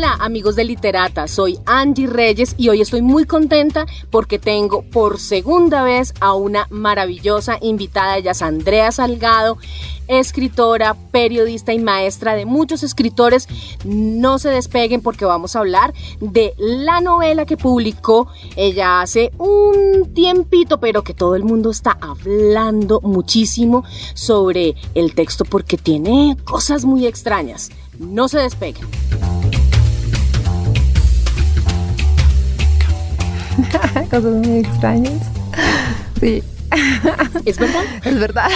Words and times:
Hola 0.00 0.16
amigos 0.18 0.56
de 0.56 0.64
Literata, 0.64 1.28
soy 1.28 1.58
Angie 1.66 2.06
Reyes 2.06 2.54
y 2.56 2.70
hoy 2.70 2.80
estoy 2.80 3.02
muy 3.02 3.26
contenta 3.26 3.84
porque 4.08 4.38
tengo 4.38 4.80
por 4.80 5.20
segunda 5.20 5.82
vez 5.82 6.14
a 6.20 6.32
una 6.32 6.66
maravillosa 6.70 7.58
invitada, 7.60 8.16
ella 8.16 8.30
es 8.30 8.40
Andrea 8.40 8.92
Salgado, 8.92 9.58
escritora, 10.08 10.96
periodista 11.10 11.74
y 11.74 11.80
maestra 11.80 12.34
de 12.34 12.46
muchos 12.46 12.82
escritores. 12.82 13.46
No 13.84 14.38
se 14.38 14.48
despeguen 14.48 15.02
porque 15.02 15.26
vamos 15.26 15.54
a 15.54 15.58
hablar 15.58 15.92
de 16.18 16.54
la 16.56 17.02
novela 17.02 17.44
que 17.44 17.58
publicó 17.58 18.26
ella 18.56 19.02
hace 19.02 19.32
un 19.36 20.14
tiempito, 20.14 20.80
pero 20.80 21.04
que 21.04 21.12
todo 21.12 21.34
el 21.34 21.44
mundo 21.44 21.70
está 21.70 21.98
hablando 22.00 23.02
muchísimo 23.02 23.84
sobre 24.14 24.76
el 24.94 25.14
texto 25.14 25.44
porque 25.44 25.76
tiene 25.76 26.38
cosas 26.44 26.86
muy 26.86 27.06
extrañas. 27.06 27.70
No 27.98 28.28
se 28.28 28.38
despeguen. 28.38 28.88
Cosas 34.10 34.46
muy 34.46 34.58
extrañas. 34.58 35.30
Sí. 36.20 36.42
¿Es 37.44 37.58
verdad? 37.58 37.84
Es 38.04 38.20
verdad. 38.20 38.50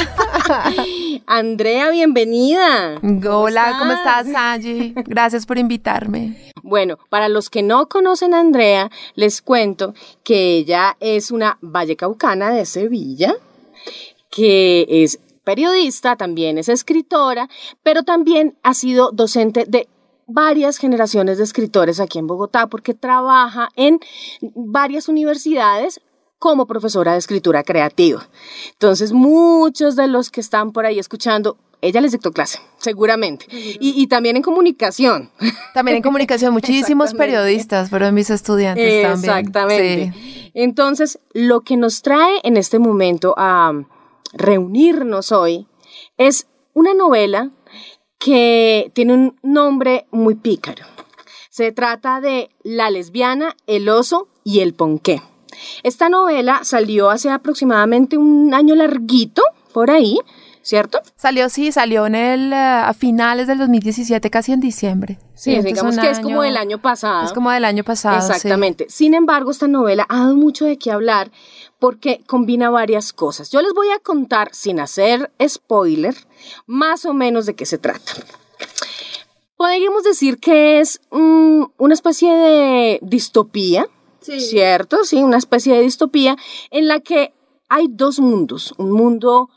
Andrea, 1.27 1.91
bienvenida. 1.91 3.01
Hola, 3.29 3.77
¿cómo 3.79 3.93
estás, 3.93 4.29
Angie? 4.35 4.93
Gracias 4.95 5.47
por 5.47 5.59
invitarme. 5.59 6.53
Bueno, 6.63 6.99
para 7.09 7.29
los 7.29 7.51
que 7.51 7.63
no 7.63 7.89
conocen 7.89 8.35
a 8.35 8.41
Andrea, 8.41 8.91
les 9.15 9.43
cuento 9.43 9.95
que 10.23 10.57
ella 10.59 10.97
es 11.01 11.31
una 11.31 11.59
vallecaucana 11.61 12.51
de 12.51 12.67
Sevilla, 12.67 13.35
que 14.31 14.87
es 14.89 15.19
periodista, 15.43 16.17
también 16.17 16.59
es 16.59 16.69
escritora, 16.69 17.49
pero 17.83 18.03
también 18.03 18.57
ha 18.63 18.75
sido 18.75 19.11
docente 19.13 19.65
de 19.67 19.89
varias 20.27 20.79
generaciones 20.79 21.39
de 21.39 21.45
escritores 21.45 22.01
aquí 22.01 22.19
en 22.19 22.27
Bogotá 22.27 22.67
porque 22.67 22.95
trabaja 22.95 23.69
en 23.77 24.01
varias 24.55 25.09
universidades 25.09 26.01
como 26.39 26.67
profesora 26.67 27.13
de 27.13 27.19
escritura 27.19 27.63
creativa. 27.63 28.29
Entonces, 28.73 29.13
muchos 29.13 29.97
de 29.97 30.09
los 30.09 30.31
que 30.31 30.41
están 30.41 30.73
por 30.73 30.85
ahí 30.85 30.99
escuchando, 30.99 31.57
ella 31.81 32.01
les 32.01 32.13
dictó 32.13 32.33
clase, 32.33 32.61
seguramente. 32.79 33.47
Y, 33.51 33.79
y 33.81 34.07
también 34.09 34.37
en 34.37 34.43
comunicación. 34.43 35.31
También 35.73 35.99
en 35.99 36.03
comunicación, 36.03 36.53
muchísimos 36.53 37.15
periodistas 37.15 37.89
fueron 37.89 38.15
mis 38.15 38.31
estudiantes 38.31 39.03
también. 39.03 39.39
Exactamente. 39.39 40.13
Sí. 40.13 40.51
Entonces, 40.55 41.19
lo 41.33 41.63
que 41.63 41.77
nos 41.77 42.03
trae 42.03 42.41
en 42.43 42.57
este 42.57 42.79
momento 42.79 43.35
a 43.37 43.73
reunirnos 44.35 45.33
hoy 45.33 45.67
es 46.19 46.47
una 46.75 46.93
novela 46.95 47.51
que 48.25 48.91
tiene 48.95 49.13
un 49.13 49.37
nombre 49.43 50.07
muy 50.11 50.35
pícaro. 50.35 50.87
Se 51.51 51.73
trata 51.73 52.23
de 52.23 52.49
La 52.63 52.89
lesbiana, 52.89 53.55
el 53.67 53.87
oso 53.91 54.29
y 54.45 54.61
el 54.61 54.73
ponqué. 54.73 55.21
Esta 55.83 56.09
novela 56.09 56.61
salió 56.63 57.11
hace 57.11 57.29
aproximadamente 57.29 58.17
un 58.17 58.55
año 58.55 58.75
larguito, 58.77 59.43
por 59.75 59.91
ahí, 59.91 60.19
¿cierto? 60.63 61.03
Salió, 61.17 61.51
sí, 61.51 61.71
salió 61.71 62.07
en 62.07 62.15
el, 62.15 62.51
uh, 62.51 62.89
a 62.89 62.95
finales 62.95 63.47
del 63.47 63.59
2017, 63.59 64.31
casi 64.31 64.53
en 64.53 64.61
diciembre. 64.61 65.19
Sí, 65.35 65.55
sí 65.57 65.63
digamos 65.63 65.95
que 65.97 66.01
año, 66.01 66.11
es 66.11 66.21
como 66.21 66.43
del 66.43 66.57
año 66.57 66.79
pasado. 66.79 67.27
Es 67.27 67.33
como 67.35 67.51
del 67.51 67.67
año 67.67 67.85
pasado. 67.85 68.17
Exactamente. 68.17 68.87
Sí. 68.89 69.05
Sin 69.05 69.15
embargo, 69.15 69.51
esta 69.51 69.69
novela 69.69 70.07
ha 70.09 70.21
dado 70.21 70.37
mucho 70.37 70.65
de 70.65 70.79
qué 70.79 70.91
hablar 70.91 71.31
porque 71.79 72.23
combina 72.27 72.71
varias 72.71 73.13
cosas. 73.13 73.51
Yo 73.51 73.61
les 73.63 73.73
voy 73.75 73.91
a 73.91 73.99
contar, 73.99 74.55
sin 74.55 74.81
hacer 74.81 75.31
spoiler, 75.47 76.15
más 76.67 77.05
o 77.05 77.15
menos 77.15 77.47
de 77.47 77.55
qué 77.55 77.67
se 77.67 77.79
trata. 77.79 78.13
Podríamos 79.57 80.03
decir 80.03 80.39
que 80.39 80.81
es 80.81 81.01
um, 81.11 81.69
una 81.79 81.95
especie 81.95 82.35
de 82.35 82.99
distopía, 83.03 83.87
sí. 84.21 84.41
¿cierto? 84.41 85.05
Sí, 85.05 85.23
una 85.23 85.39
especie 85.39 85.75
de 85.75 85.83
distopía 85.83 86.37
en 86.71 86.89
la 86.89 87.01
que 87.01 87.33
hay 87.69 87.87
dos 87.89 88.19
mundos, 88.19 88.75
un 88.79 88.93
mundo 88.93 89.51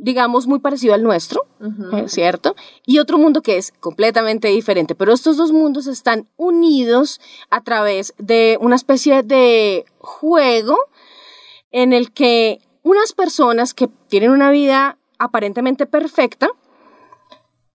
digamos, 0.00 0.46
muy 0.46 0.60
parecido 0.60 0.94
al 0.94 1.02
nuestro, 1.02 1.46
uh 1.60 1.64
-huh. 1.64 2.08
¿cierto? 2.08 2.56
Y 2.86 2.98
otro 2.98 3.18
mundo 3.18 3.42
que 3.42 3.58
es 3.58 3.70
completamente 3.80 4.48
diferente, 4.48 4.94
pero 4.94 5.12
estos 5.12 5.36
dos 5.36 5.52
mundos 5.52 5.86
están 5.86 6.26
unidos 6.38 7.20
a 7.50 7.62
través 7.62 8.14
de 8.16 8.56
una 8.62 8.76
especie 8.76 9.22
de 9.22 9.84
juego 9.98 10.78
en 11.70 11.92
el 11.92 12.12
que 12.12 12.60
unas 12.82 13.12
personas 13.12 13.74
que 13.74 13.88
tienen 14.08 14.30
una 14.30 14.50
vida 14.50 14.98
aparentemente 15.18 15.86
perfecta 15.86 16.48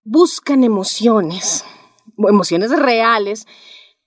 buscan 0.03 0.63
emociones, 0.63 1.65
emociones 2.17 2.71
reales, 2.71 3.47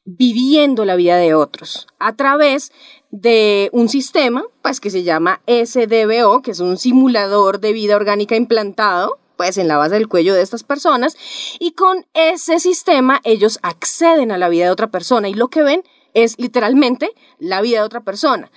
viviendo 0.05 0.87
la 0.87 0.97
vida 0.97 1.17
de 1.17 1.35
otros 1.35 1.87
a 1.99 2.17
través 2.17 2.73
de 3.11 3.69
un 3.73 3.91
sistema 3.91 4.43
pues 4.63 4.81
que 4.81 4.91
se 4.91 5.03
llama 5.03 5.43
SDBO, 5.47 6.41
que 6.41 6.53
es 6.53 6.61
un 6.61 6.79
simulador 6.79 7.61
de 7.61 7.73
vida 7.73 7.97
orgánica 7.97 8.35
implantado 8.35 9.19
pues 9.37 9.59
en 9.59 9.69
la 9.69 9.77
base 9.77 9.95
del 9.95 10.09
cuello 10.09 10.35
de 10.35 10.43
estas 10.43 10.65
personas 10.65 11.17
y 11.59 11.73
con 11.73 12.07
ese 12.15 12.59
sistema 12.59 13.21
ellos 13.23 13.59
acceden 13.63 14.33
a 14.33 14.39
la 14.39 14.49
vida 14.49 14.65
de 14.65 14.71
otra 14.71 14.91
persona 14.91 15.29
y 15.29 15.35
lo 15.35 15.49
que 15.49 15.63
ven 15.63 15.83
es 16.15 16.39
literalmente 16.39 17.11
la 17.39 17.61
vida 17.61 17.81
de 17.81 17.85
otra 17.85 18.01
persona. 18.01 18.51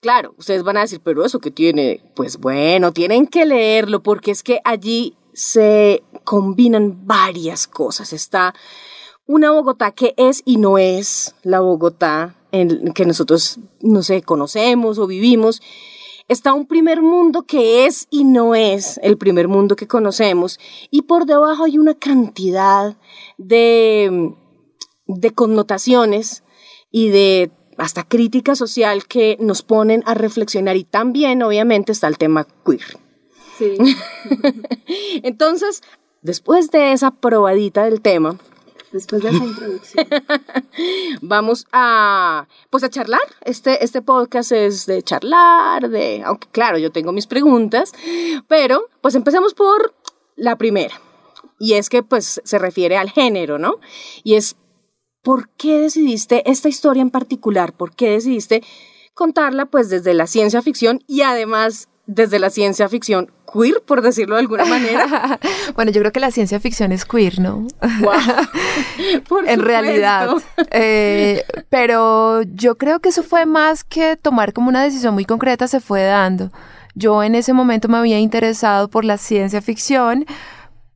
Claro, 0.00 0.34
ustedes 0.38 0.62
van 0.62 0.78
a 0.78 0.80
decir, 0.80 1.00
pero 1.04 1.26
eso 1.26 1.40
que 1.40 1.50
tiene, 1.50 2.02
pues 2.16 2.38
bueno, 2.38 2.90
tienen 2.90 3.26
que 3.26 3.44
leerlo 3.44 4.02
porque 4.02 4.30
es 4.30 4.42
que 4.42 4.60
allí 4.64 5.14
se 5.34 6.02
combinan 6.24 7.06
varias 7.06 7.66
cosas. 7.66 8.14
Está 8.14 8.54
una 9.26 9.50
Bogotá 9.50 9.92
que 9.92 10.14
es 10.16 10.40
y 10.46 10.56
no 10.56 10.78
es 10.78 11.34
la 11.42 11.60
Bogotá 11.60 12.34
en 12.50 12.92
que 12.94 13.04
nosotros, 13.04 13.58
no 13.80 14.02
sé, 14.02 14.22
conocemos 14.22 14.98
o 14.98 15.06
vivimos. 15.06 15.60
Está 16.28 16.54
un 16.54 16.66
primer 16.66 17.02
mundo 17.02 17.42
que 17.42 17.84
es 17.84 18.06
y 18.08 18.24
no 18.24 18.54
es 18.54 18.98
el 19.02 19.18
primer 19.18 19.48
mundo 19.48 19.76
que 19.76 19.86
conocemos. 19.86 20.58
Y 20.90 21.02
por 21.02 21.26
debajo 21.26 21.64
hay 21.64 21.76
una 21.76 21.94
cantidad 21.94 22.96
de, 23.36 24.34
de 25.06 25.30
connotaciones 25.32 26.42
y 26.90 27.10
de 27.10 27.52
hasta 27.80 28.04
crítica 28.04 28.54
social 28.54 29.06
que 29.06 29.36
nos 29.40 29.62
ponen 29.62 30.02
a 30.06 30.14
reflexionar. 30.14 30.76
Y 30.76 30.84
también, 30.84 31.42
obviamente, 31.42 31.92
está 31.92 32.08
el 32.08 32.18
tema 32.18 32.46
queer. 32.64 32.98
Sí. 33.58 33.76
Entonces, 35.22 35.82
después 36.22 36.70
de 36.70 36.92
esa 36.92 37.10
probadita 37.10 37.84
del 37.84 38.00
tema, 38.00 38.38
después 38.92 39.22
de 39.22 39.30
esa 39.30 39.44
introducción. 39.44 40.06
Vamos 41.22 41.66
a, 41.72 42.46
pues 42.70 42.84
a 42.84 42.90
charlar. 42.90 43.20
Este, 43.42 43.84
este 43.84 44.02
podcast 44.02 44.52
es 44.52 44.86
de 44.86 45.02
charlar, 45.02 45.88
de, 45.88 46.22
aunque 46.24 46.48
claro, 46.48 46.78
yo 46.78 46.90
tengo 46.92 47.12
mis 47.12 47.26
preguntas, 47.26 47.92
pero 48.48 48.88
pues 49.00 49.14
empecemos 49.14 49.54
por 49.54 49.94
la 50.36 50.56
primera. 50.56 51.00
Y 51.58 51.74
es 51.74 51.88
que 51.90 52.02
pues 52.02 52.40
se 52.42 52.58
refiere 52.58 52.96
al 52.96 53.10
género, 53.10 53.58
¿no? 53.58 53.80
Y 54.24 54.34
es, 54.34 54.56
¿por 55.22 55.48
qué 55.50 55.78
decidiste 55.78 56.48
esta 56.50 56.68
historia 56.68 57.02
en 57.02 57.10
particular? 57.10 57.72
¿Por 57.72 57.94
qué 57.94 58.10
decidiste 58.10 58.62
contarla 59.14 59.66
pues 59.66 59.90
desde 59.90 60.14
la 60.14 60.26
ciencia 60.26 60.62
ficción 60.62 61.02
y 61.06 61.22
además 61.22 61.88
desde 62.06 62.38
la 62.38 62.50
ciencia 62.50 62.88
ficción 62.88 63.30
queer, 63.52 63.82
por 63.82 64.02
decirlo 64.02 64.34
de 64.34 64.40
alguna 64.40 64.64
manera. 64.64 65.38
bueno, 65.74 65.92
yo 65.92 66.00
creo 66.00 66.12
que 66.12 66.20
la 66.20 66.30
ciencia 66.30 66.58
ficción 66.58 66.90
es 66.92 67.04
queer, 67.04 67.38
¿no? 67.38 67.66
Wow. 68.00 69.40
en 69.46 69.60
realidad. 69.60 70.30
Eh, 70.70 71.44
pero 71.68 72.42
yo 72.42 72.76
creo 72.76 73.00
que 73.00 73.10
eso 73.10 73.22
fue 73.22 73.46
más 73.46 73.84
que 73.84 74.16
tomar 74.16 74.52
como 74.52 74.68
una 74.68 74.82
decisión 74.82 75.14
muy 75.14 75.24
concreta, 75.24 75.68
se 75.68 75.80
fue 75.80 76.02
dando. 76.02 76.50
Yo 76.94 77.22
en 77.22 77.34
ese 77.34 77.52
momento 77.52 77.88
me 77.88 77.98
había 77.98 78.18
interesado 78.18 78.88
por 78.88 79.04
la 79.04 79.16
ciencia 79.16 79.62
ficción 79.62 80.26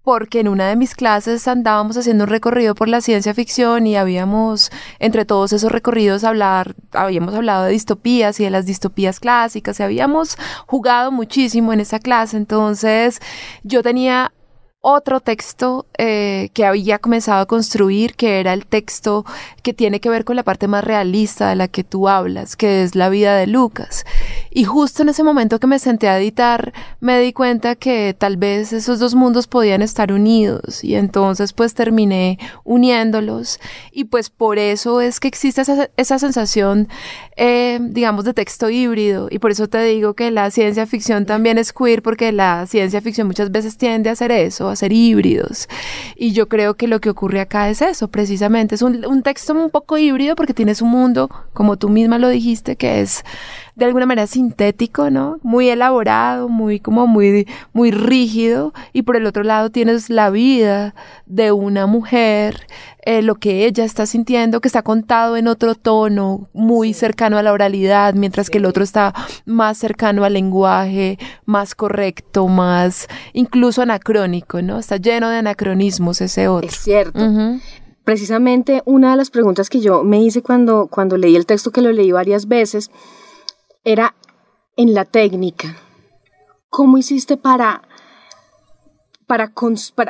porque 0.05 0.41
en 0.41 0.49
una 0.49 0.69
de 0.69 0.77
mis 0.77 0.95
clases 0.95 1.49
andábamos 1.49 1.97
haciendo 1.97 2.25
un 2.25 2.31
recorrido 2.31 2.75
por 2.75 2.89
la 2.89 3.01
ciencia 3.01 3.33
ficción 3.33 3.87
y 3.87 3.97
habíamos, 3.97 4.71
entre 4.99 5.25
todos 5.25 5.55
esos 5.55 5.73
recorridos, 5.73 6.25
hablar, 6.25 6.75
habíamos 6.93 7.35
hablado 7.35 7.65
de 7.65 7.73
distopías 7.73 8.39
y 8.39 8.45
de 8.45 8.51
las 8.51 8.67
distopías 8.67 9.19
clásicas 9.19 9.81
y 9.81 9.83
habíamos 9.83 10.37
jugado 10.67 11.11
muchísimo 11.11 11.73
en 11.73 11.81
esa 11.81 11.99
clase. 11.99 12.37
Entonces 12.37 13.21
yo 13.63 13.83
tenía 13.83 14.33
otro 14.87 15.21
texto 15.21 15.87
eh, 15.97 16.51
que 16.53 16.67
había 16.67 16.99
comenzado 16.99 17.41
a 17.41 17.47
construir, 17.47 18.15
que 18.17 18.39
era 18.39 18.53
el 18.53 18.67
texto 18.67 19.25
que 19.63 19.73
tiene 19.73 19.99
que 19.99 20.11
ver 20.11 20.27
con 20.27 20.37
la 20.37 20.43
parte 20.43 20.69
más 20.69 20.85
realista 20.85 21.49
de 21.49 21.57
la 21.57 21.69
que 21.69 21.85
tú 21.85 22.07
hablas, 22.07 22.55
que 22.55 22.83
es 22.83 22.95
la 22.95 23.09
vida 23.09 23.35
de 23.35 23.47
Lucas. 23.47 24.05
Y 24.51 24.65
justo 24.65 25.03
en 25.03 25.09
ese 25.09 25.25
momento 25.25 25.59
que 25.59 25.67
me 25.67 25.79
senté 25.79 26.09
a 26.09 26.19
editar, 26.19 26.75
me 27.01 27.19
di 27.19 27.33
cuenta 27.33 27.77
que 27.77 28.15
tal 28.17 28.37
vez 28.37 28.75
esos 28.75 28.99
dos 28.99 29.15
mundos 29.15 29.47
podían 29.47 29.81
estar 29.81 30.13
unidos 30.13 30.85
y 30.85 30.97
entonces 30.97 31.55
pues 31.55 31.73
terminé 31.73 32.39
uniéndolos 32.63 33.61
y 33.91 34.05
pues 34.05 34.29
por 34.29 34.59
eso 34.59 35.01
es 35.01 35.19
que 35.19 35.29
existe 35.29 35.63
esa, 35.63 35.89
esa 35.97 36.19
sensación, 36.19 36.89
eh, 37.37 37.79
digamos, 37.81 38.27
de 38.27 38.35
texto 38.35 38.69
híbrido 38.69 39.29
y 39.31 39.39
por 39.39 39.51
eso 39.51 39.67
te 39.67 39.83
digo 39.83 40.13
que 40.13 40.31
la 40.31 40.51
ciencia 40.51 40.87
ficción 40.87 41.25
también 41.25 41.57
es 41.57 41.73
queer 41.73 42.03
porque 42.03 42.33
la 42.33 42.67
ciencia 42.67 43.01
ficción 43.01 43.27
muchas 43.27 43.51
veces 43.51 43.79
tiende 43.79 44.11
a 44.11 44.13
hacer 44.13 44.31
eso, 44.31 44.74
ser 44.77 44.93
híbridos. 44.93 45.69
Y 46.17 46.33
yo 46.33 46.49
creo 46.49 46.75
que 46.75 46.89
lo 46.89 47.01
que 47.01 47.11
ocurre 47.11 47.41
acá 47.41 47.69
es 47.71 47.83
eso, 47.83 48.09
precisamente. 48.09 48.75
Es 48.75 48.83
un, 48.83 49.05
un 49.07 49.23
texto 49.23 49.55
un 49.55 49.71
poco 49.71 49.99
híbrido 49.99 50.37
porque 50.37 50.55
tienes 50.55 50.83
un 50.83 50.91
mundo, 50.91 51.31
como 51.53 51.77
tú 51.77 51.89
misma 51.89 52.19
lo 52.19 52.29
dijiste, 52.29 52.77
que 52.77 53.01
es 53.01 53.25
de 53.77 53.85
alguna 53.85 54.07
manera 54.07 54.27
sintético, 54.27 55.11
¿no? 55.11 55.39
Muy 55.43 55.69
elaborado, 55.69 56.49
muy 56.49 56.79
como 56.79 57.07
muy, 57.07 57.49
muy 57.73 57.91
rígido. 57.91 58.73
Y 58.93 59.03
por 59.03 59.17
el 59.17 59.27
otro 59.27 59.43
lado 59.43 59.71
tienes 59.71 60.11
la 60.11 60.31
vida 60.31 60.95
de 61.27 61.51
una 61.51 61.87
mujer, 61.87 62.67
eh, 63.05 63.23
lo 63.23 63.35
que 63.35 63.67
ella 63.67 63.85
está 63.85 64.07
sintiendo, 64.07 64.61
que 64.61 64.69
está 64.69 64.83
contado 64.83 65.37
en 65.37 65.49
otro 65.49 65.75
tono, 65.75 66.49
muy 66.53 66.95
cercano 66.95 67.37
a 67.37 67.43
la 67.43 67.53
oralidad, 67.53 68.15
mientras 68.15 68.49
que 68.49 68.59
el 68.59 68.67
otro 68.67 68.85
está 68.85 69.13
más 69.45 69.77
cercano 69.77 70.25
al 70.25 70.35
lenguaje, 70.35 71.19
más 71.45 71.75
correcto, 71.75 72.47
más 72.47 73.09
incluso 73.33 73.83
anacrónico, 73.83 74.63
¿no? 74.63 74.79
Está 74.79 74.99
lleno 74.99 75.29
de 75.31 75.39
anacronismos 75.39 76.21
ese 76.21 76.47
otro. 76.47 76.69
Es 76.69 76.77
cierto. 76.77 77.21
Precisamente 78.05 78.83
una 78.85 79.13
de 79.13 79.17
las 79.17 79.31
preguntas 79.31 79.71
que 79.71 79.81
yo 79.81 80.05
me 80.05 80.21
hice 80.21 80.43
cuando, 80.43 80.89
cuando 80.89 81.17
leí 81.17 81.37
el 81.37 81.47
texto, 81.47 81.71
que 81.71 81.81
lo 81.81 81.91
leí 81.91 82.13
varias 82.13 82.47
veces, 82.47 82.91
era 83.85 84.15
en 84.77 84.95
la 84.95 85.05
técnica. 85.05 85.77
¿Cómo 86.69 86.99
hiciste 86.99 87.37
para, 87.37 87.83
para, 89.27 89.53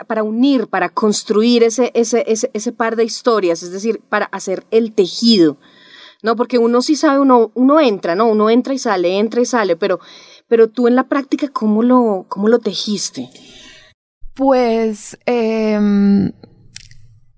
para, 0.06 0.22
unir, 0.22 0.68
para 0.68 0.88
construir 0.88 1.62
ese, 1.62 1.90
ese, 1.94 2.24
ese, 2.26 2.72
par 2.72 2.96
de 2.96 3.04
historias, 3.04 3.62
es 3.62 3.70
decir, 3.70 4.00
para 4.08 4.26
hacer 4.26 4.64
el 4.70 4.94
tejido? 4.94 5.58
¿No? 6.22 6.36
Porque 6.36 6.56
uno 6.56 6.80
sí 6.80 6.96
sabe, 6.96 7.18
uno, 7.18 7.50
uno 7.54 7.80
entra, 7.80 8.14
¿no? 8.14 8.26
Uno 8.26 8.48
entra 8.48 8.72
y 8.72 8.78
sale, 8.78 9.18
entra 9.18 9.42
y 9.42 9.46
sale, 9.46 9.76
pero, 9.76 10.00
pero 10.48 10.68
tú 10.68 10.88
en 10.88 10.96
la 10.96 11.08
práctica, 11.08 11.48
¿cómo 11.48 11.82
lo, 11.82 12.24
cómo 12.28 12.48
lo 12.48 12.60
tejiste? 12.60 13.28
Pues 14.34 15.18
em, 15.26 16.32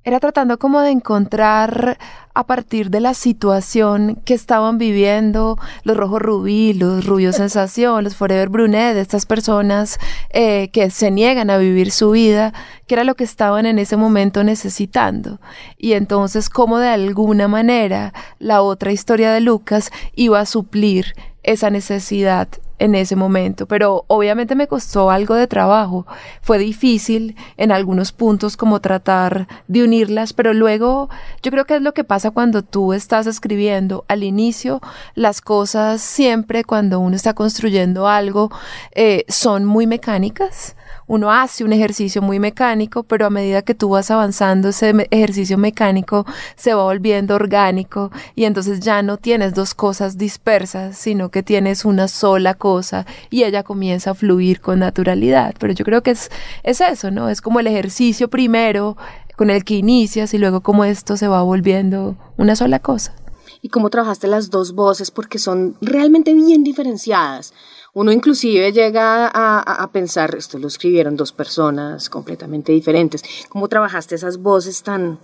era 0.07 0.21
tratando 0.21 0.57
como 0.57 0.83
de 0.83 0.91
encontrar 0.91 1.99
a 2.33 2.47
partir 2.47 2.91
de 2.91 3.01
la 3.01 3.13
situación 3.13 4.23
que 4.25 4.35
estaban 4.35 4.79
viviendo 4.79 5.59
los 5.83 5.97
rojos 5.97 6.23
rubí, 6.23 6.75
los 6.75 7.05
rubios 7.05 7.35
sensación, 7.45 8.05
los 8.05 8.15
forever 8.15 8.49
brunet, 8.49 8.97
estas 8.97 9.27
personas 9.27 9.99
eh, 10.31 10.69
que 10.69 10.91
se 10.91 11.11
niegan 11.11 11.51
a 11.51 11.59
vivir 11.59 11.91
su 11.91 12.13
vida, 12.13 12.55
que 12.87 12.95
era 12.95 13.03
lo 13.03 13.17
que 13.17 13.25
estaban 13.25 13.67
en 13.67 13.81
ese 13.81 13.97
momento 13.97 14.45
necesitando. 14.45 15.41
Y 15.77 15.95
entonces 15.95 16.51
cómo 16.51 16.79
de 16.79 16.89
alguna 16.89 17.49
manera 17.49 18.15
la 18.39 18.63
otra 18.63 18.93
historia 18.93 19.33
de 19.33 19.41
Lucas 19.41 19.91
iba 20.15 20.39
a 20.39 20.47
suplir 20.47 21.15
esa 21.43 21.69
necesidad 21.71 22.47
en 22.79 22.95
ese 22.95 23.17
momento, 23.17 23.67
pero 23.67 24.05
obviamente 24.09 24.55
me 24.55 24.69
costó 24.69 25.11
algo 25.11 25.35
de 25.35 25.47
trabajo. 25.47 26.07
Fue 26.43 26.59
difícil 26.59 27.37
en 27.57 27.73
algunos 27.73 28.13
puntos 28.13 28.57
como 28.57 28.81
tratar 28.81 29.49
de 29.69 29.85
unirlas, 29.85 30.33
pero 30.33 30.53
luego 30.53 31.09
yo 31.43 31.51
creo 31.51 31.65
que 31.65 31.77
es 31.77 31.83
lo 31.83 31.95
que 31.95 32.05
pasa 32.05 32.31
cuando 32.31 32.63
tú 32.63 32.93
estás 32.93 33.27
escribiendo. 33.27 34.05
Al 34.09 34.23
inicio 34.23 34.81
las 35.15 35.41
cosas 35.41 36.01
siempre 36.03 36.65
cuando 36.65 37.01
uno 37.01 37.17
está 37.17 37.35
construyendo 37.35 38.09
algo 38.09 38.51
eh, 38.93 39.25
son 39.29 39.65
muy 39.65 39.87
mecánicas 39.87 40.77
uno 41.07 41.33
hace 41.33 41.65
un 41.65 41.73
ejercicio 41.73 42.23
muy 42.23 42.39
mecánico, 42.39 43.03
pero 43.03 43.27
a 43.27 43.31
medida 43.31 43.63
que 43.63 43.75
tú 43.75 43.91
vas 43.91 44.11
avanzando, 44.11 44.71
ese 44.71 44.93
ejercicio 45.11 45.59
mecánico 45.59 46.27
se 46.57 46.75
va 46.75 46.83
volviendo 46.83 47.35
orgánico 47.35 48.11
y 48.35 48.45
entonces 48.45 48.81
ya 48.81 49.03
no 49.03 49.17
tienes 49.17 49.55
dos 49.55 49.75
cosas 49.75 50.19
dispersas, 50.19 50.99
sino 50.99 51.31
que 51.31 51.43
tienes 51.43 51.85
una 51.85 52.09
sola 52.09 52.55
cosa 52.55 53.07
y 53.31 53.45
ella 53.45 53.63
comienza 53.63 54.11
a 54.11 54.15
fluir 54.15 54.61
con 54.61 54.81
naturalidad. 54.81 55.55
Pero 55.59 55.73
yo 55.73 55.85
creo 55.85 56.03
que 56.03 56.13
es, 56.13 56.31
es 56.63 56.81
eso, 56.81 57.11
¿no? 57.11 57.29
Es 57.29 57.41
como 57.41 57.61
el 57.61 57.67
ejercicio 57.67 58.29
primero 58.29 58.97
con 59.37 59.51
el 59.51 59.65
que 59.65 59.75
inicias 59.75 60.35
y 60.35 60.39
luego 60.39 60.61
como 60.61 60.85
esto 60.85 61.17
se 61.17 61.29
va 61.29 61.43
volviendo 61.43 62.17
una 62.37 62.57
sola 62.57 62.79
cosa. 62.79 63.15
¿Y 63.63 63.69
cómo 63.69 63.91
trabajaste 63.91 64.27
las 64.27 64.51
dos 64.51 64.75
voces? 64.75 65.11
Porque 65.11 65.39
son 65.39 65.77
realmente 65.81 66.35
bien 66.35 66.63
diferenciadas. 66.63 67.53
Uno 67.97 68.13
inclusive 68.13 68.73
llega 68.73 69.27
a, 69.27 69.91
pensar, 69.91 70.35
esto 70.35 70.59
lo 70.59 70.69
escribieron 70.69 71.17
dos 71.17 71.33
personas 71.33 72.11
completamente 72.11 72.71
diferentes. 72.71 73.23
¿Cómo 73.49 73.69
trabajaste 73.69 74.17
esas 74.17 74.37
voces 74.37 74.83
tan, 74.83 75.19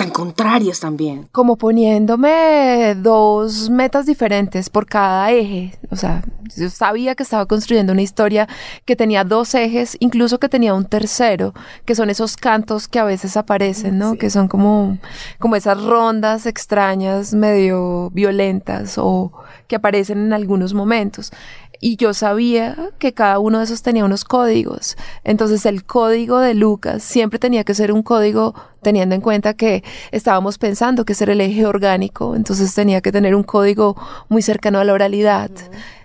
tan 0.00 0.08
contrarias 0.08 0.80
también. 0.80 1.28
Como 1.30 1.56
poniéndome 1.56 2.94
dos 2.96 3.68
metas 3.68 4.06
diferentes 4.06 4.70
por 4.70 4.86
cada 4.86 5.30
eje. 5.30 5.78
O 5.90 5.96
sea, 5.96 6.22
yo 6.56 6.70
sabía 6.70 7.14
que 7.14 7.22
estaba 7.22 7.44
construyendo 7.44 7.92
una 7.92 8.00
historia 8.00 8.48
que 8.86 8.96
tenía 8.96 9.24
dos 9.24 9.54
ejes, 9.54 9.98
incluso 10.00 10.40
que 10.40 10.48
tenía 10.48 10.72
un 10.72 10.86
tercero, 10.86 11.52
que 11.84 11.94
son 11.94 12.08
esos 12.08 12.38
cantos 12.38 12.88
que 12.88 12.98
a 12.98 13.04
veces 13.04 13.36
aparecen, 13.36 13.98
¿no? 13.98 14.16
Que 14.16 14.30
son 14.30 14.48
como, 14.48 14.96
como 15.38 15.54
esas 15.54 15.84
rondas 15.84 16.46
extrañas, 16.46 17.34
medio 17.34 18.08
violentas 18.08 18.96
o 18.96 19.32
que 19.68 19.76
aparecen 19.76 20.18
en 20.24 20.32
algunos 20.32 20.72
momentos 20.72 21.30
y 21.80 21.96
yo 21.96 22.12
sabía 22.12 22.90
que 22.98 23.14
cada 23.14 23.38
uno 23.38 23.58
de 23.58 23.64
esos 23.64 23.82
tenía 23.82 24.04
unos 24.04 24.24
códigos. 24.24 24.96
Entonces 25.24 25.64
el 25.64 25.84
código 25.84 26.38
de 26.38 26.54
Lucas 26.54 27.02
siempre 27.02 27.38
tenía 27.38 27.64
que 27.64 27.74
ser 27.74 27.90
un 27.90 28.02
código 28.02 28.54
teniendo 28.82 29.14
en 29.14 29.22
cuenta 29.22 29.54
que 29.54 29.82
estábamos 30.12 30.58
pensando 30.58 31.04
que 31.04 31.14
ser 31.14 31.30
el 31.30 31.40
eje 31.40 31.66
orgánico, 31.66 32.36
entonces 32.36 32.74
tenía 32.74 33.00
que 33.00 33.12
tener 33.12 33.34
un 33.34 33.42
código 33.42 33.96
muy 34.28 34.42
cercano 34.42 34.78
a 34.78 34.84
la 34.84 34.92
oralidad. 34.92 35.50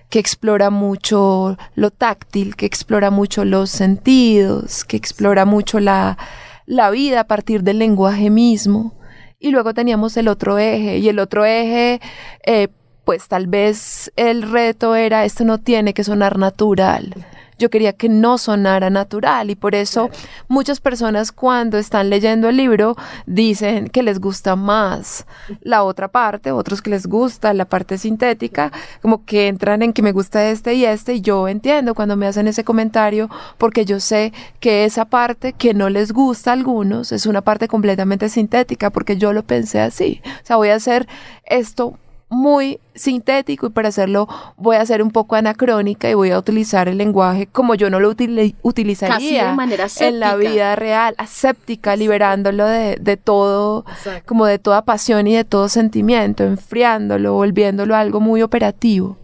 que 0.10 0.20
explora 0.20 0.70
mucho 0.70 1.58
lo 1.74 1.90
táctil, 1.92 2.56
que 2.56 2.68
explora 2.68 3.10
mucho 3.10 3.44
los 3.44 3.70
sentidos, 3.72 4.86
que 4.86 4.98
explora 4.98 5.46
mucho 5.46 5.80
la, 5.80 6.18
la 6.68 6.92
vida 6.92 7.22
a 7.22 7.28
partir 7.28 7.64
del 7.64 7.80
lenguaje 7.80 8.30
mismo. 8.30 8.94
Y 9.40 9.50
luego 9.50 9.74
teníamos 9.74 10.16
el 10.16 10.28
otro 10.28 10.58
eje, 10.60 11.00
y 11.00 11.10
el 11.10 11.20
otro 11.20 11.44
eje 11.44 12.00
eh, 12.46 12.70
pues 13.06 13.28
tal 13.28 13.48
vez 13.48 14.12
el 14.16 14.42
reto 14.42 14.96
era, 14.96 15.24
esto 15.26 15.46
no 15.46 15.60
tiene 15.60 15.94
que 15.94 16.04
sonar 16.04 16.38
natural. 16.38 17.14
Yo 17.58 17.70
quería 17.70 17.94
que 17.94 18.10
no 18.10 18.38
sonara 18.38 18.90
natural 18.90 19.50
y 19.50 19.56
por 19.56 19.76
eso 19.76 20.10
muchas 20.50 20.82
personas 20.82 21.32
cuando 21.32 21.78
están 21.78 22.10
leyendo 22.10 22.50
el 22.50 22.58
libro 22.58 22.98
dicen 23.26 23.88
que 23.88 24.04
les 24.04 24.20
gusta 24.20 24.58
más 24.58 25.26
la 25.62 25.84
otra 25.84 26.10
parte, 26.10 26.52
otros 26.52 26.82
que 26.82 26.90
les 26.90 27.08
gusta 27.08 27.54
la 27.54 27.64
parte 27.64 27.98
sintética, 27.98 28.74
como 29.02 29.24
que 29.24 29.48
entran 29.48 29.84
en 29.84 29.94
que 29.94 30.02
me 30.02 30.12
gusta 30.12 30.50
este 30.50 30.74
y 30.74 30.84
este 30.84 31.14
y 31.14 31.22
yo 31.22 31.48
entiendo 31.48 31.96
cuando 31.96 32.18
me 32.18 32.28
hacen 32.28 32.50
ese 32.50 32.66
comentario 32.66 33.30
porque 33.58 33.86
yo 33.86 34.02
sé 34.02 34.34
que 34.60 34.84
esa 34.84 35.06
parte 35.06 35.54
que 35.54 35.74
no 35.74 35.88
les 35.90 36.12
gusta 36.12 36.50
a 36.50 36.56
algunos 36.56 37.14
es 37.14 37.26
una 37.26 37.40
parte 37.42 37.70
completamente 37.70 38.28
sintética 38.28 38.90
porque 38.90 39.16
yo 39.16 39.32
lo 39.32 39.44
pensé 39.44 39.80
así. 39.80 40.22
O 40.26 40.46
sea, 40.46 40.58
voy 40.58 40.70
a 40.70 40.76
hacer 40.76 41.08
esto 41.46 41.98
muy 42.36 42.80
sintético 42.94 43.68
y 43.68 43.70
para 43.70 43.90
hacerlo 43.90 44.28
voy 44.58 44.76
a 44.76 44.86
ser 44.86 45.02
un 45.02 45.12
poco 45.12 45.36
anacrónica 45.36 46.10
y 46.10 46.14
voy 46.14 46.32
a 46.32 46.38
utilizar 46.38 46.90
el 46.90 46.98
lenguaje 46.98 47.48
como 47.48 47.76
yo 47.76 47.90
no 47.90 48.00
lo 48.00 48.10
utilizaría 48.10 49.56
en 50.00 50.20
la 50.20 50.36
vida 50.36 50.76
real, 50.76 51.16
aséptica, 51.18 51.96
liberándolo 51.96 52.66
de, 52.68 53.18
todo, 53.18 53.86
como 54.26 54.46
de 54.46 54.60
toda 54.60 54.84
pasión 54.84 55.28
y 55.28 55.36
de 55.36 55.46
todo 55.46 55.70
sentimiento, 55.70 56.44
enfriándolo, 56.44 57.34
volviéndolo 57.34 57.96
algo 57.96 58.20
muy 58.20 58.42
operativo. 58.42 59.18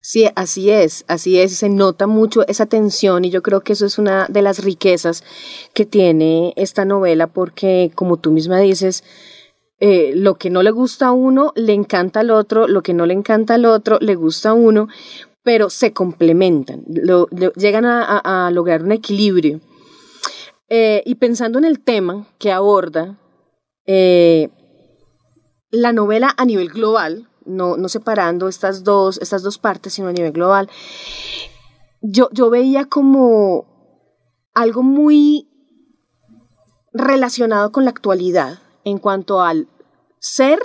Sí, 0.00 0.28
así 0.34 0.70
es, 0.70 1.04
así 1.06 1.38
es, 1.38 1.56
se 1.56 1.68
nota 1.68 2.06
mucho 2.06 2.46
esa 2.48 2.66
tensión 2.66 3.24
y 3.24 3.30
yo 3.30 3.42
creo 3.42 3.60
que 3.60 3.74
eso 3.74 3.86
es 3.86 3.98
una 3.98 4.26
de 4.28 4.42
las 4.42 4.64
riquezas 4.64 5.22
que 5.74 5.86
tiene 5.86 6.52
esta 6.56 6.84
novela 6.84 7.28
porque 7.28 7.92
como 7.94 8.16
tú 8.16 8.32
misma 8.32 8.58
dices, 8.58 9.04
eh, 9.84 10.12
lo 10.14 10.36
que 10.36 10.48
no 10.48 10.62
le 10.62 10.70
gusta 10.70 11.08
a 11.08 11.10
uno 11.10 11.52
le 11.56 11.72
encanta 11.72 12.20
al 12.20 12.30
otro, 12.30 12.68
lo 12.68 12.84
que 12.84 12.94
no 12.94 13.04
le 13.04 13.14
encanta 13.14 13.54
al 13.54 13.64
otro 13.64 13.98
le 14.00 14.14
gusta 14.14 14.50
a 14.50 14.54
uno, 14.54 14.86
pero 15.42 15.70
se 15.70 15.92
complementan, 15.92 16.84
llegan 17.56 17.84
a, 17.86 18.48
lograr 18.52 18.84
un 18.84 18.92
equilibrio. 18.92 19.60
Eh, 20.68 21.02
y 21.04 21.16
pensando 21.16 21.58
en 21.58 21.64
el 21.64 21.80
tema 21.80 22.28
que 22.38 22.52
aborda, 22.52 23.18
eh, 23.84 24.50
la 25.72 25.92
novela 25.92 26.32
a 26.36 26.44
nivel 26.44 26.68
global, 26.68 27.28
no, 27.44 27.76
no 27.76 27.88
separando 27.88 28.46
estas 28.46 28.84
dos, 28.84 29.18
estas 29.20 29.42
dos 29.42 29.58
partes, 29.58 29.94
sino 29.94 30.06
a 30.06 30.12
nivel 30.12 30.30
global, 30.30 30.70
yo, 32.02 32.28
yo 32.30 32.50
veía 32.50 32.84
como 32.84 33.66
algo 34.54 34.84
muy 34.84 35.48
relacionado 36.92 37.72
con 37.72 37.82
la 37.84 37.90
actualidad 37.90 38.61
en 38.84 38.98
cuanto 38.98 39.40
al 39.40 39.68
ser 40.18 40.58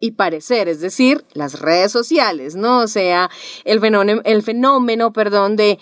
y 0.00 0.12
parecer, 0.12 0.68
es 0.68 0.80
decir, 0.80 1.24
las 1.32 1.60
redes 1.60 1.92
sociales, 1.92 2.56
¿no? 2.56 2.80
O 2.80 2.88
sea, 2.88 3.30
el 3.64 3.78
fenómeno, 3.80 4.20
el 4.24 4.42
fenómeno, 4.42 5.12
perdón, 5.12 5.54
de 5.56 5.78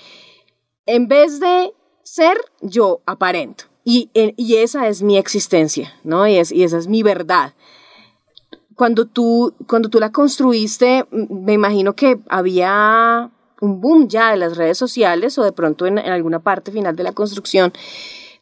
en 0.87 1.09
vez 1.09 1.41
de 1.41 1.73
ser, 2.03 2.39
yo 2.61 3.01
aparento. 3.07 3.65
Y, 3.85 4.11
y 4.13 4.57
esa 4.57 4.89
es 4.89 5.03
mi 5.03 5.17
existencia, 5.17 5.95
¿no? 6.05 6.27
Y, 6.27 6.37
es, 6.37 6.53
y 6.53 6.65
esa 6.65 6.77
es 6.77 6.87
mi 6.87 7.03
verdad. 7.03 7.55
Cuando 8.75 9.07
tú, 9.07 9.55
cuando 9.67 9.89
tú 9.89 9.99
la 10.01 10.13
construiste, 10.13 11.07
me 11.11 11.55
imagino 11.55 11.95
que 11.95 12.19
había 12.29 13.31
un 13.61 13.81
boom 13.81 14.09
ya 14.09 14.33
de 14.33 14.37
las 14.37 14.57
redes 14.57 14.79
sociales 14.79 15.39
o 15.39 15.45
de 15.45 15.53
pronto 15.53 15.87
en 15.87 15.99
alguna 15.99 16.41
parte 16.41 16.73
final 16.73 16.97
de 16.97 17.05
la 17.05 17.13
construcción. 17.13 17.73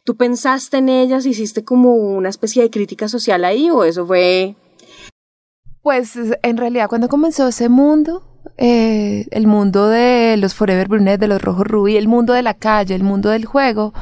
¿Tú 0.09 0.15
pensaste 0.15 0.77
en 0.77 0.89
ellas? 0.89 1.27
¿Hiciste 1.27 1.63
como 1.63 1.93
una 1.93 2.29
especie 2.29 2.63
de 2.63 2.71
crítica 2.71 3.07
social 3.07 3.45
ahí 3.45 3.69
o 3.69 3.83
eso 3.83 4.07
fue 4.07 4.55
pues 5.83 6.17
en 6.41 6.57
realidad 6.57 6.89
cuando 6.89 7.07
comenzó 7.07 7.47
ese 7.47 7.69
mundo, 7.69 8.23
eh, 8.57 9.27
el 9.29 9.45
mundo 9.45 9.87
de 9.87 10.35
los 10.37 10.55
Forever 10.55 10.87
Brunette, 10.87 11.19
de 11.19 11.27
los 11.27 11.39
Rojos 11.39 11.67
Rubí, 11.67 11.95
el 11.95 12.07
mundo 12.07 12.33
de 12.33 12.41
la 12.41 12.55
calle, 12.55 12.95
el 12.95 13.03
mundo 13.03 13.29
del 13.29 13.45
juego, 13.45 13.93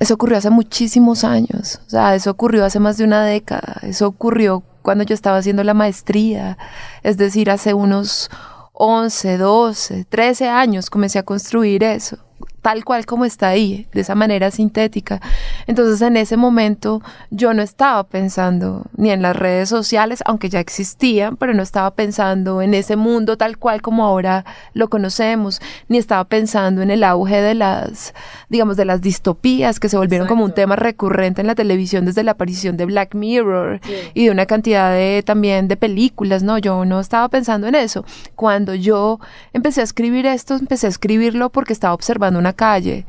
eso 0.00 0.14
ocurrió 0.14 0.38
hace 0.38 0.48
muchísimos 0.48 1.22
años. 1.22 1.82
O 1.86 1.90
sea, 1.90 2.14
eso 2.14 2.30
ocurrió 2.30 2.64
hace 2.64 2.80
más 2.80 2.96
de 2.96 3.04
una 3.04 3.22
década. 3.22 3.76
Eso 3.82 4.06
ocurrió 4.06 4.62
cuando 4.80 5.04
yo 5.04 5.12
estaba 5.12 5.36
haciendo 5.36 5.62
la 5.64 5.74
maestría. 5.74 6.56
Es 7.02 7.18
decir, 7.18 7.50
hace 7.50 7.74
unos 7.74 8.30
11, 8.72 9.36
12, 9.36 10.06
13 10.08 10.48
años 10.48 10.88
comencé 10.88 11.18
a 11.18 11.24
construir 11.24 11.84
eso 11.84 12.25
tal 12.66 12.84
cual 12.84 13.06
como 13.06 13.24
está 13.24 13.46
ahí, 13.46 13.86
de 13.92 14.00
esa 14.00 14.16
manera 14.16 14.50
sintética. 14.50 15.20
Entonces 15.68 16.02
en 16.02 16.16
ese 16.16 16.36
momento 16.36 17.00
yo 17.30 17.54
no 17.54 17.62
estaba 17.62 18.02
pensando 18.02 18.86
ni 18.96 19.12
en 19.12 19.22
las 19.22 19.36
redes 19.36 19.68
sociales, 19.68 20.20
aunque 20.26 20.48
ya 20.48 20.58
existían, 20.58 21.36
pero 21.36 21.54
no 21.54 21.62
estaba 21.62 21.92
pensando 21.92 22.62
en 22.62 22.74
ese 22.74 22.96
mundo 22.96 23.36
tal 23.36 23.56
cual 23.56 23.82
como 23.82 24.04
ahora 24.04 24.44
lo 24.74 24.90
conocemos, 24.90 25.60
ni 25.86 25.98
estaba 25.98 26.24
pensando 26.24 26.82
en 26.82 26.90
el 26.90 27.04
auge 27.04 27.40
de 27.40 27.54
las, 27.54 28.14
digamos, 28.48 28.76
de 28.76 28.84
las 28.84 29.00
distopías 29.00 29.78
que 29.78 29.88
se 29.88 29.96
volvieron 29.96 30.26
como 30.26 30.44
un 30.44 30.52
tema 30.52 30.74
recurrente 30.74 31.42
en 31.42 31.46
la 31.46 31.54
televisión 31.54 32.04
desde 32.04 32.24
la 32.24 32.32
aparición 32.32 32.76
de 32.76 32.86
Black 32.86 33.14
Mirror 33.14 33.80
y 34.12 34.24
de 34.24 34.32
una 34.32 34.46
cantidad 34.46 34.90
de 34.90 35.22
también 35.24 35.68
de 35.68 35.76
películas, 35.76 36.42
¿no? 36.42 36.58
Yo 36.58 36.84
no 36.84 36.98
estaba 36.98 37.28
pensando 37.28 37.68
en 37.68 37.76
eso. 37.76 38.04
Cuando 38.34 38.74
yo 38.74 39.20
empecé 39.52 39.82
a 39.82 39.84
escribir 39.84 40.26
esto, 40.26 40.56
empecé 40.56 40.88
a 40.88 40.90
escribirlo 40.90 41.50
porque 41.50 41.72
estaba 41.72 41.94
observando 41.94 42.40
una 42.40 42.55
calle 42.56 43.06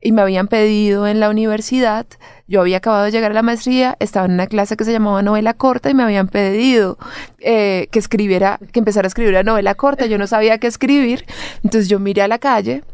y 0.00 0.12
me 0.12 0.22
habían 0.22 0.48
pedido 0.48 1.06
en 1.06 1.20
la 1.20 1.28
universidad, 1.28 2.06
yo 2.46 2.60
había 2.60 2.78
acabado 2.78 3.04
de 3.04 3.10
llegar 3.10 3.32
a 3.32 3.34
la 3.34 3.42
maestría, 3.42 3.96
estaba 4.00 4.26
en 4.26 4.32
una 4.32 4.46
clase 4.46 4.76
que 4.76 4.84
se 4.84 4.92
llamaba 4.92 5.22
novela 5.22 5.54
corta 5.54 5.90
y 5.90 5.94
me 5.94 6.02
habían 6.02 6.28
pedido 6.28 6.98
eh, 7.40 7.88
que 7.90 7.98
escribiera, 7.98 8.58
que 8.72 8.78
empezara 8.78 9.06
a 9.06 9.08
escribir 9.08 9.34
la 9.34 9.42
novela 9.42 9.74
corta, 9.74 10.06
yo 10.06 10.18
no 10.18 10.26
sabía 10.26 10.58
qué 10.58 10.68
escribir, 10.68 11.24
entonces 11.64 11.88
yo 11.88 11.98
miré 11.98 12.22
a 12.22 12.28
la 12.28 12.38
calle 12.38 12.84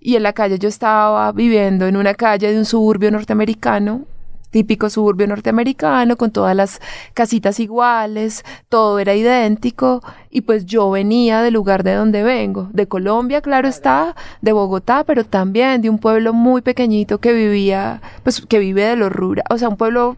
y 0.00 0.16
en 0.16 0.22
la 0.22 0.32
calle 0.32 0.58
yo 0.58 0.68
estaba 0.68 1.32
viviendo 1.32 1.86
en 1.86 1.96
una 1.96 2.14
calle 2.14 2.52
de 2.52 2.58
un 2.58 2.64
suburbio 2.64 3.10
norteamericano 3.10 4.06
típico 4.50 4.90
suburbio 4.90 5.26
norteamericano, 5.26 6.16
con 6.16 6.30
todas 6.30 6.54
las 6.54 6.80
casitas 7.14 7.60
iguales, 7.60 8.44
todo 8.68 8.98
era 8.98 9.14
idéntico, 9.14 10.02
y 10.30 10.42
pues 10.42 10.66
yo 10.66 10.90
venía 10.90 11.42
del 11.42 11.54
lugar 11.54 11.82
de 11.82 11.94
donde 11.94 12.22
vengo, 12.22 12.68
de 12.72 12.86
Colombia, 12.86 13.40
claro 13.40 13.68
está, 13.68 14.14
de 14.40 14.52
Bogotá, 14.52 15.04
pero 15.04 15.24
también 15.24 15.82
de 15.82 15.90
un 15.90 15.98
pueblo 15.98 16.32
muy 16.32 16.62
pequeñito 16.62 17.18
que 17.18 17.32
vivía, 17.32 18.02
pues 18.22 18.44
que 18.46 18.58
vive 18.58 18.84
de 18.84 18.96
lo 18.96 19.08
rural, 19.08 19.44
o 19.50 19.58
sea, 19.58 19.68
un 19.68 19.76
pueblo 19.76 20.16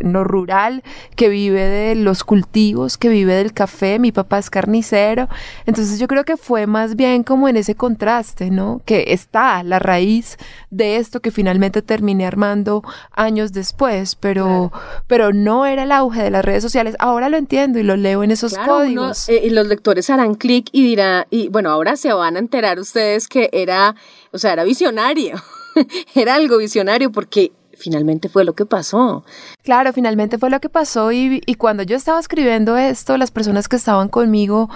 no 0.00 0.24
rural, 0.24 0.82
que 1.16 1.28
vive 1.28 1.62
de 1.62 1.94
los 1.94 2.24
cultivos, 2.24 2.98
que 2.98 3.08
vive 3.08 3.34
del 3.34 3.52
café, 3.52 3.98
mi 3.98 4.12
papá 4.12 4.38
es 4.38 4.50
carnicero. 4.50 5.28
Entonces 5.66 5.98
yo 5.98 6.06
creo 6.06 6.24
que 6.24 6.36
fue 6.36 6.66
más 6.66 6.96
bien 6.96 7.22
como 7.22 7.48
en 7.48 7.56
ese 7.56 7.74
contraste, 7.74 8.50
¿no? 8.50 8.80
Que 8.84 9.06
está 9.08 9.62
la 9.62 9.78
raíz 9.78 10.36
de 10.70 10.96
esto 10.96 11.20
que 11.20 11.30
finalmente 11.30 11.82
terminé 11.82 12.26
armando 12.26 12.82
años 13.12 13.52
después, 13.52 14.16
pero, 14.16 14.72
pero 15.06 15.32
no 15.32 15.66
era 15.66 15.84
el 15.84 15.92
auge 15.92 16.22
de 16.22 16.30
las 16.30 16.44
redes 16.44 16.62
sociales. 16.62 16.96
Ahora 16.98 17.28
lo 17.28 17.36
entiendo 17.36 17.78
y 17.78 17.82
lo 17.82 17.96
leo 17.96 18.22
en 18.22 18.30
esos 18.30 18.56
códigos. 18.58 19.28
Eh, 19.28 19.42
y 19.44 19.50
los 19.50 19.66
lectores 19.66 20.10
harán 20.10 20.34
clic 20.34 20.68
y 20.72 20.84
dirán, 20.84 21.26
y 21.30 21.48
bueno, 21.48 21.70
ahora 21.70 21.96
se 21.96 22.12
van 22.12 22.36
a 22.36 22.38
enterar 22.38 22.78
ustedes 22.78 23.28
que 23.28 23.50
era, 23.52 23.94
o 24.32 24.38
sea, 24.38 24.52
era 24.52 24.64
visionario. 24.64 25.40
era 26.14 26.34
algo 26.34 26.58
visionario 26.58 27.10
porque 27.10 27.52
finalmente 27.84 28.30
fue 28.30 28.44
lo 28.44 28.54
que 28.54 28.64
pasó. 28.64 29.24
Claro, 29.62 29.92
finalmente 29.92 30.38
fue 30.38 30.48
lo 30.48 30.58
que 30.58 30.70
pasó 30.70 31.12
y, 31.12 31.40
cuando 31.58 31.82
yo 31.82 31.96
estaba 31.96 32.18
escribiendo 32.18 32.78
esto, 32.78 33.18
las 33.18 33.30
personas 33.30 33.68
que 33.68 33.76
estaban 33.76 34.08
conmigo 34.08 34.70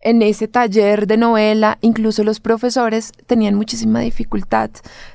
en 0.00 0.22
ese 0.22 0.48
taller 0.48 1.06
de 1.06 1.16
novela, 1.16 1.78
incluso 1.80 2.22
los 2.24 2.40
profesores 2.40 3.12
tenían 3.26 3.56
muchísima 3.56 4.00
dificultad 4.00 4.70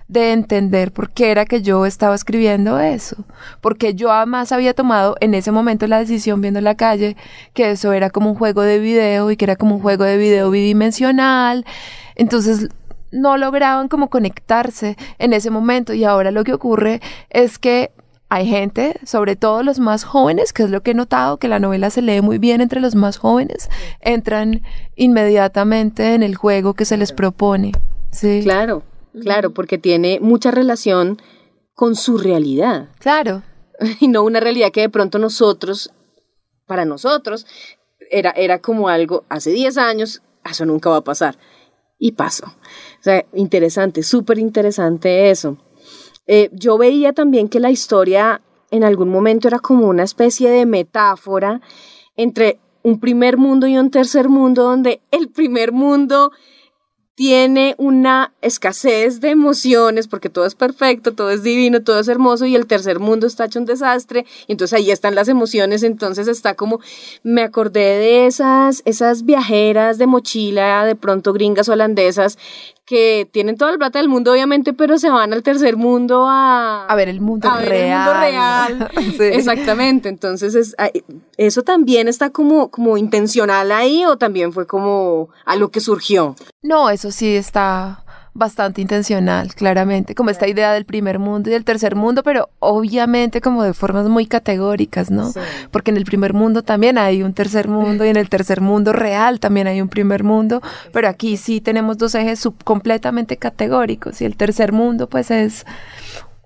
de 0.08 0.34
entender 0.34 0.92
por 0.92 1.12
qué 1.12 1.32
era 1.32 1.46
que 1.46 1.62
yo 1.62 1.86
estaba 1.86 2.14
escribiendo 2.14 2.80
eso, 2.80 3.16
porque 3.62 3.96
yo 3.96 4.12
además 4.12 4.52
había 4.52 4.74
tomado 4.74 5.16
en 5.22 5.34
ese 5.34 5.52
momento 5.52 5.88
la 5.88 6.00
decisión 6.00 6.42
viendo 6.42 6.62
la 6.62 6.76
calle 6.76 7.16
que 7.54 7.72
eso 7.72 7.94
era 7.94 8.10
como 8.10 8.32
un 8.32 8.36
juego 8.36 8.62
de 8.62 8.80
video 8.80 9.32
y 9.32 9.38
que 9.38 9.46
era 9.46 9.56
como 9.56 9.76
un 9.76 9.82
juego 9.82 10.04
de 10.04 10.18
video 10.18 10.52
bidimensional. 10.52 11.66
Entonces 12.16 12.70
no 13.12 13.38
lograban 13.38 13.88
como 13.88 14.10
conectarse 14.10 14.98
en 15.20 15.34
ese 15.34 15.50
momento 15.50 15.94
y 15.94 16.04
ahora 16.04 16.32
lo 16.32 16.44
que 16.44 16.54
ocurre 16.54 17.02
es 17.30 17.60
que 17.60 17.92
hay 18.30 18.48
gente, 18.48 18.98
sobre 19.06 19.36
todo 19.36 19.62
los 19.62 19.80
más 19.80 20.06
jóvenes, 20.06 20.54
que 20.54 20.64
es 20.64 20.70
lo 20.70 20.82
que 20.82 20.92
he 20.92 20.94
notado, 20.94 21.36
que 21.36 21.50
la 21.50 21.60
novela 21.60 21.90
se 21.90 22.02
lee 22.02 22.22
muy 22.22 22.38
bien 22.38 22.62
entre 22.62 22.80
los 22.80 22.96
más 22.96 23.18
jóvenes, 23.18 23.70
entran 24.00 24.64
inmediatamente 24.96 26.14
en 26.14 26.24
el 26.24 26.36
juego 26.36 26.74
que 26.74 26.86
se 26.86 26.96
les 26.96 27.12
propone. 27.12 27.74
Sí. 28.12 28.40
Claro, 28.42 28.84
claro, 29.22 29.52
porque 29.52 29.78
tiene 29.78 30.20
mucha 30.22 30.50
relación 30.50 31.22
con 31.74 31.98
su 31.98 32.18
realidad. 32.18 32.88
Claro. 33.00 33.44
Y 34.00 34.08
no 34.08 34.24
una 34.24 34.40
realidad 34.40 34.72
que 34.72 34.82
de 34.82 34.90
pronto 34.90 35.20
nosotros, 35.20 35.92
para 36.68 36.86
nosotros, 36.86 37.46
era, 38.12 38.32
era 38.32 38.60
como 38.60 38.88
algo, 38.88 39.26
hace 39.28 39.50
10 39.50 39.78
años, 39.78 40.22
eso 40.50 40.66
nunca 40.66 40.90
va 40.90 40.98
a 40.98 41.04
pasar. 41.04 41.38
Y 41.98 42.14
pasó. 42.14 42.46
O 43.02 43.04
sea, 43.04 43.26
interesante, 43.34 44.04
súper 44.04 44.38
interesante 44.38 45.32
eso. 45.32 45.58
Eh, 46.28 46.52
yo 46.54 46.78
veía 46.78 47.14
también 47.14 47.50
que 47.50 47.60
la 47.60 47.72
historia 47.72 48.42
en 48.70 48.84
algún 48.84 49.10
momento 49.10 49.48
era 49.48 49.58
como 49.58 49.88
una 49.88 50.04
especie 50.04 50.52
de 50.52 50.68
metáfora 50.68 51.62
entre 52.16 52.60
un 52.84 53.00
primer 53.00 53.38
mundo 53.38 53.66
y 53.66 53.76
un 53.76 53.90
tercer 53.90 54.30
mundo, 54.30 54.62
donde 54.62 55.02
el 55.10 55.30
primer 55.30 55.72
mundo 55.72 56.32
tiene 57.16 57.76
una 57.78 58.34
escasez 58.42 59.20
de 59.20 59.30
emociones 59.30 60.08
porque 60.08 60.30
todo 60.30 60.46
es 60.46 60.56
perfecto, 60.56 61.14
todo 61.14 61.30
es 61.30 61.44
divino, 61.44 61.84
todo 61.84 62.00
es 62.00 62.08
hermoso 62.08 62.46
y 62.46 62.56
el 62.56 62.66
tercer 62.66 63.00
mundo 63.00 63.28
está 63.28 63.46
hecho 63.46 63.60
un 63.60 63.66
desastre 63.66 64.26
y 64.48 64.54
entonces 64.54 64.78
ahí 64.78 64.90
están 64.90 65.14
las 65.14 65.28
emociones, 65.28 65.84
entonces 65.84 66.28
está 66.28 66.56
como, 66.56 66.80
me 67.22 67.44
acordé 67.44 67.80
de 67.80 68.26
esas, 68.26 68.82
esas 68.86 69.24
viajeras 69.24 69.98
de 69.98 70.08
mochila, 70.08 70.86
de 70.86 70.96
pronto 70.96 71.34
gringas 71.34 71.70
holandesas 71.70 72.40
que 72.92 73.26
tienen 73.32 73.56
toda 73.56 73.72
la 73.72 73.78
plata 73.78 74.00
del 74.00 74.10
mundo, 74.10 74.34
obviamente, 74.34 74.74
pero 74.74 74.98
se 74.98 75.10
van 75.10 75.32
al 75.32 75.44
tercer 75.44 75.78
mundo 75.78 76.26
a, 76.28 76.86
a 76.88 76.96
ver 76.98 77.08
el 77.08 77.22
mundo 77.22 77.50
real. 77.50 78.92
Exactamente. 79.18 80.10
Entonces, 80.10 80.56
es, 80.56 80.76
¿eso 81.38 81.62
también 81.62 82.10
está 82.10 82.32
como, 82.32 82.70
como 82.70 82.98
intencional 82.98 83.72
ahí 83.72 84.04
o 84.04 84.18
también 84.18 84.52
fue 84.52 84.68
como 84.68 85.30
algo 85.46 85.70
que 85.70 85.80
surgió? 85.80 86.36
No, 86.62 86.90
eso 86.90 87.12
sí 87.12 87.34
está 87.34 88.04
bastante 88.34 88.82
intencional, 88.82 89.54
claramente, 89.54 90.16
como 90.16 90.30
esta 90.30 90.48
idea 90.48 90.72
del 90.72 90.86
primer 90.86 91.20
mundo 91.20 91.50
y 91.50 91.54
del 91.54 91.66
tercer 91.66 91.96
mundo, 91.96 92.24
pero 92.24 92.50
obviamente 92.60 93.42
como 93.42 93.64
de 93.64 93.74
formas 93.74 94.08
muy 94.08 94.26
categóricas, 94.26 95.12
¿no? 95.12 95.34
Porque 95.72 95.92
en 95.92 95.98
el 95.98 96.06
primer 96.06 96.34
mundo 96.34 96.64
también 96.64 96.98
hay 96.98 97.24
un 97.24 97.34
tercer 97.34 97.68
mundo 97.68 98.06
y 98.06 98.10
en 98.10 98.16
el 98.16 98.30
tercer 98.30 98.62
mundo 98.62 98.94
real 98.94 99.40
también 99.40 99.68
hay 99.68 99.82
un 99.82 99.90
primer 99.90 100.24
mundo, 100.24 100.62
pero 100.94 101.10
aquí 101.10 101.36
sí 101.36 101.60
tenemos 101.60 101.98
dos 101.98 102.16
ejes 102.16 102.48
completamente 102.64 103.36
categóricos 103.36 104.22
y 104.22 104.26
el 104.26 104.38
tercer 104.38 104.72
mundo 104.72 105.10
pues 105.10 105.30
es 105.30 105.66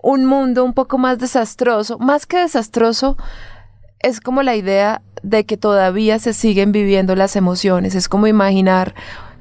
un 0.01 0.25
mundo 0.25 0.63
un 0.63 0.73
poco 0.73 0.97
más 0.97 1.19
desastroso, 1.19 1.99
más 1.99 2.25
que 2.25 2.37
desastroso, 2.37 3.15
es 3.99 4.19
como 4.19 4.41
la 4.43 4.55
idea 4.55 5.01
de 5.21 5.45
que 5.45 5.57
todavía 5.57 6.17
se 6.19 6.33
siguen 6.33 6.71
viviendo 6.71 7.15
las 7.15 7.35
emociones, 7.35 7.95
es 7.95 8.09
como 8.09 8.27
imaginar 8.27 8.95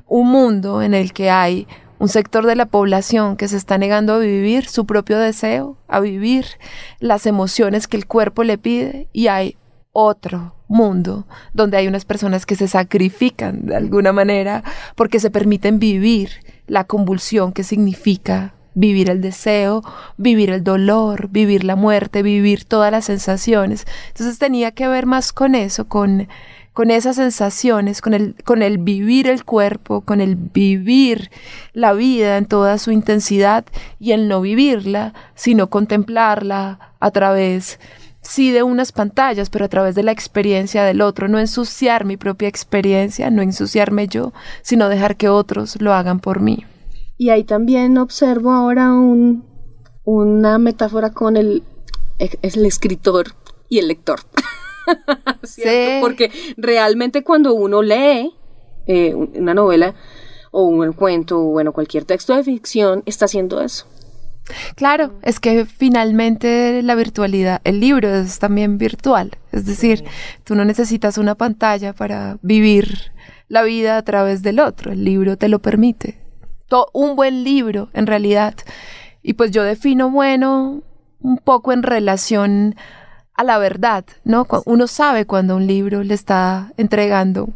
un 0.07 0.31
mundo 0.31 0.83
en 0.83 0.95
el 0.95 1.13
que 1.13 1.31
hay 1.31 1.67
un 1.99 2.09
sector 2.09 2.47
de 2.47 2.57
la 2.57 2.67
población 2.67 3.37
que 3.37 3.49
se 3.49 3.57
está 3.57 3.79
negando 3.79 4.15
a 4.15 4.19
vivir 4.19 4.67
su 4.67 4.85
propio 4.87 5.19
deseo, 5.19 5.77
a 5.89 6.01
vivir 6.01 6.47
las 7.01 7.27
emociones 7.27 7.89
que 7.89 7.97
el 7.97 8.07
cuerpo 8.07 8.45
le 8.45 8.59
pide 8.59 9.09
y 9.13 9.29
hay 9.29 9.57
otro 9.93 10.55
mundo 10.67 11.27
donde 11.53 11.77
hay 11.77 11.87
unas 11.87 12.05
personas 12.05 12.47
que 12.47 12.57
se 12.57 12.69
sacrifican 12.69 13.67
de 13.67 13.77
alguna 13.77 14.13
manera 14.13 14.65
porque 14.97 15.21
se 15.21 15.31
permiten 15.31 15.79
vivir 15.79 16.31
la 16.67 16.85
convulsión 16.85 17.53
que 17.53 17.63
significa 17.63 18.55
vivir 18.75 19.09
el 19.09 19.21
deseo, 19.21 19.83
vivir 20.17 20.51
el 20.51 20.65
dolor, 20.65 21.29
vivir 21.29 21.63
la 21.63 21.77
muerte, 21.77 22.25
vivir 22.25 22.65
todas 22.65 22.91
las 22.91 23.05
sensaciones. 23.05 23.87
Entonces 24.09 24.39
tenía 24.39 24.73
que 24.73 24.89
ver 24.89 25.07
más 25.07 25.33
con 25.33 25.55
eso, 25.55 25.87
con, 25.87 26.27
con 26.75 26.91
esas 26.91 27.17
sensaciones, 27.17 28.03
con 28.03 28.15
el, 28.15 28.35
con 28.45 28.61
el 28.61 28.79
vivir 28.79 29.29
el 29.29 29.45
cuerpo, 29.45 30.03
con 30.03 30.21
el 30.21 30.35
vivir 30.35 31.31
la 31.73 31.93
vida 31.93 32.37
en 32.37 32.47
toda 32.47 32.79
su 32.79 32.91
intensidad 32.91 33.65
y 34.01 34.11
el 34.11 34.29
no 34.29 34.41
vivirla, 34.41 35.15
sino 35.37 35.71
contemplarla 35.71 36.93
a 36.99 37.11
través 37.13 37.79
sí 38.21 38.51
de 38.51 38.65
unas 38.65 38.91
pantallas, 38.91 39.51
pero 39.51 39.67
a 39.67 39.69
través 39.69 39.95
de 39.95 40.03
la 40.03 40.11
experiencia 40.11 40.83
del 40.83 41.01
otro, 41.01 41.29
no 41.29 41.39
ensuciar 41.39 42.05
mi 42.05 42.17
propia 42.17 42.49
experiencia, 42.49 43.31
no 43.31 43.43
ensuciarme 43.43 44.09
yo, 44.09 44.33
sino 44.63 44.89
dejar 44.89 45.17
que 45.17 45.29
otros 45.29 45.81
lo 45.81 45.95
hagan 45.95 46.19
por 46.19 46.41
mí. 46.41 46.65
Y 47.17 47.31
ahí 47.31 47.45
también 47.45 47.99
observo 47.99 48.51
ahora 48.51 48.93
un, 48.93 49.45
una 50.03 50.59
metáfora 50.59 51.13
con 51.13 51.37
el, 51.37 51.63
el 52.19 52.67
escritor 52.67 53.35
y 53.69 53.79
el 53.79 53.89
lector. 53.89 54.21
sí. 55.43 55.99
Porque 56.01 56.31
realmente 56.57 57.23
cuando 57.23 57.55
uno 57.55 57.83
lee 57.83 58.33
eh, 58.87 59.15
una 59.15 59.55
novela 59.55 59.95
o 60.51 60.65
un 60.65 60.93
cuento 60.93 61.41
o 61.41 61.45
bueno, 61.51 61.73
cualquier 61.73 62.05
texto 62.05 62.35
de 62.37 62.45
ficción, 62.45 63.03
está 63.07 63.25
haciendo 63.25 63.61
eso. 63.61 63.87
Claro, 64.77 65.15
es 65.23 65.41
que 65.41 65.65
finalmente 65.65 66.83
la 66.83 66.95
virtualidad, 66.95 67.61
el 67.65 67.81
libro 67.81 68.15
es 68.15 68.39
también 68.39 68.77
virtual, 68.77 69.33
es 69.53 69.65
decir, 69.65 70.05
tú 70.45 70.55
no 70.55 70.67
necesitas 70.67 71.17
una 71.17 71.35
pantalla 71.35 71.95
para 71.95 72.37
vivir 72.43 73.13
la 73.49 73.63
vida 73.63 73.97
a 73.97 74.03
través 74.03 74.43
del 74.43 74.61
otro, 74.61 74.93
el 74.93 75.03
libro 75.03 75.39
te 75.39 75.49
lo 75.49 75.61
permite. 75.61 76.21
un 76.93 77.17
buen 77.17 77.45
libro, 77.45 77.89
en 77.93 78.07
realidad. 78.07 78.55
Y 79.23 79.35
pues 79.35 79.51
yo 79.53 79.63
defino 79.63 80.11
bueno 80.11 80.83
un 81.21 81.39
poco 81.39 81.73
en 81.73 81.83
relación 81.83 82.75
a 82.77 83.04
la 83.43 83.59
verdad, 83.59 84.05
¿no? 84.23 84.47
Uno 84.65 84.87
sabe 84.87 85.27
cuando 85.27 85.57
un 85.57 85.67
libro 85.67 86.05
le 86.05 86.15
está 86.15 86.73
entregando 86.77 87.49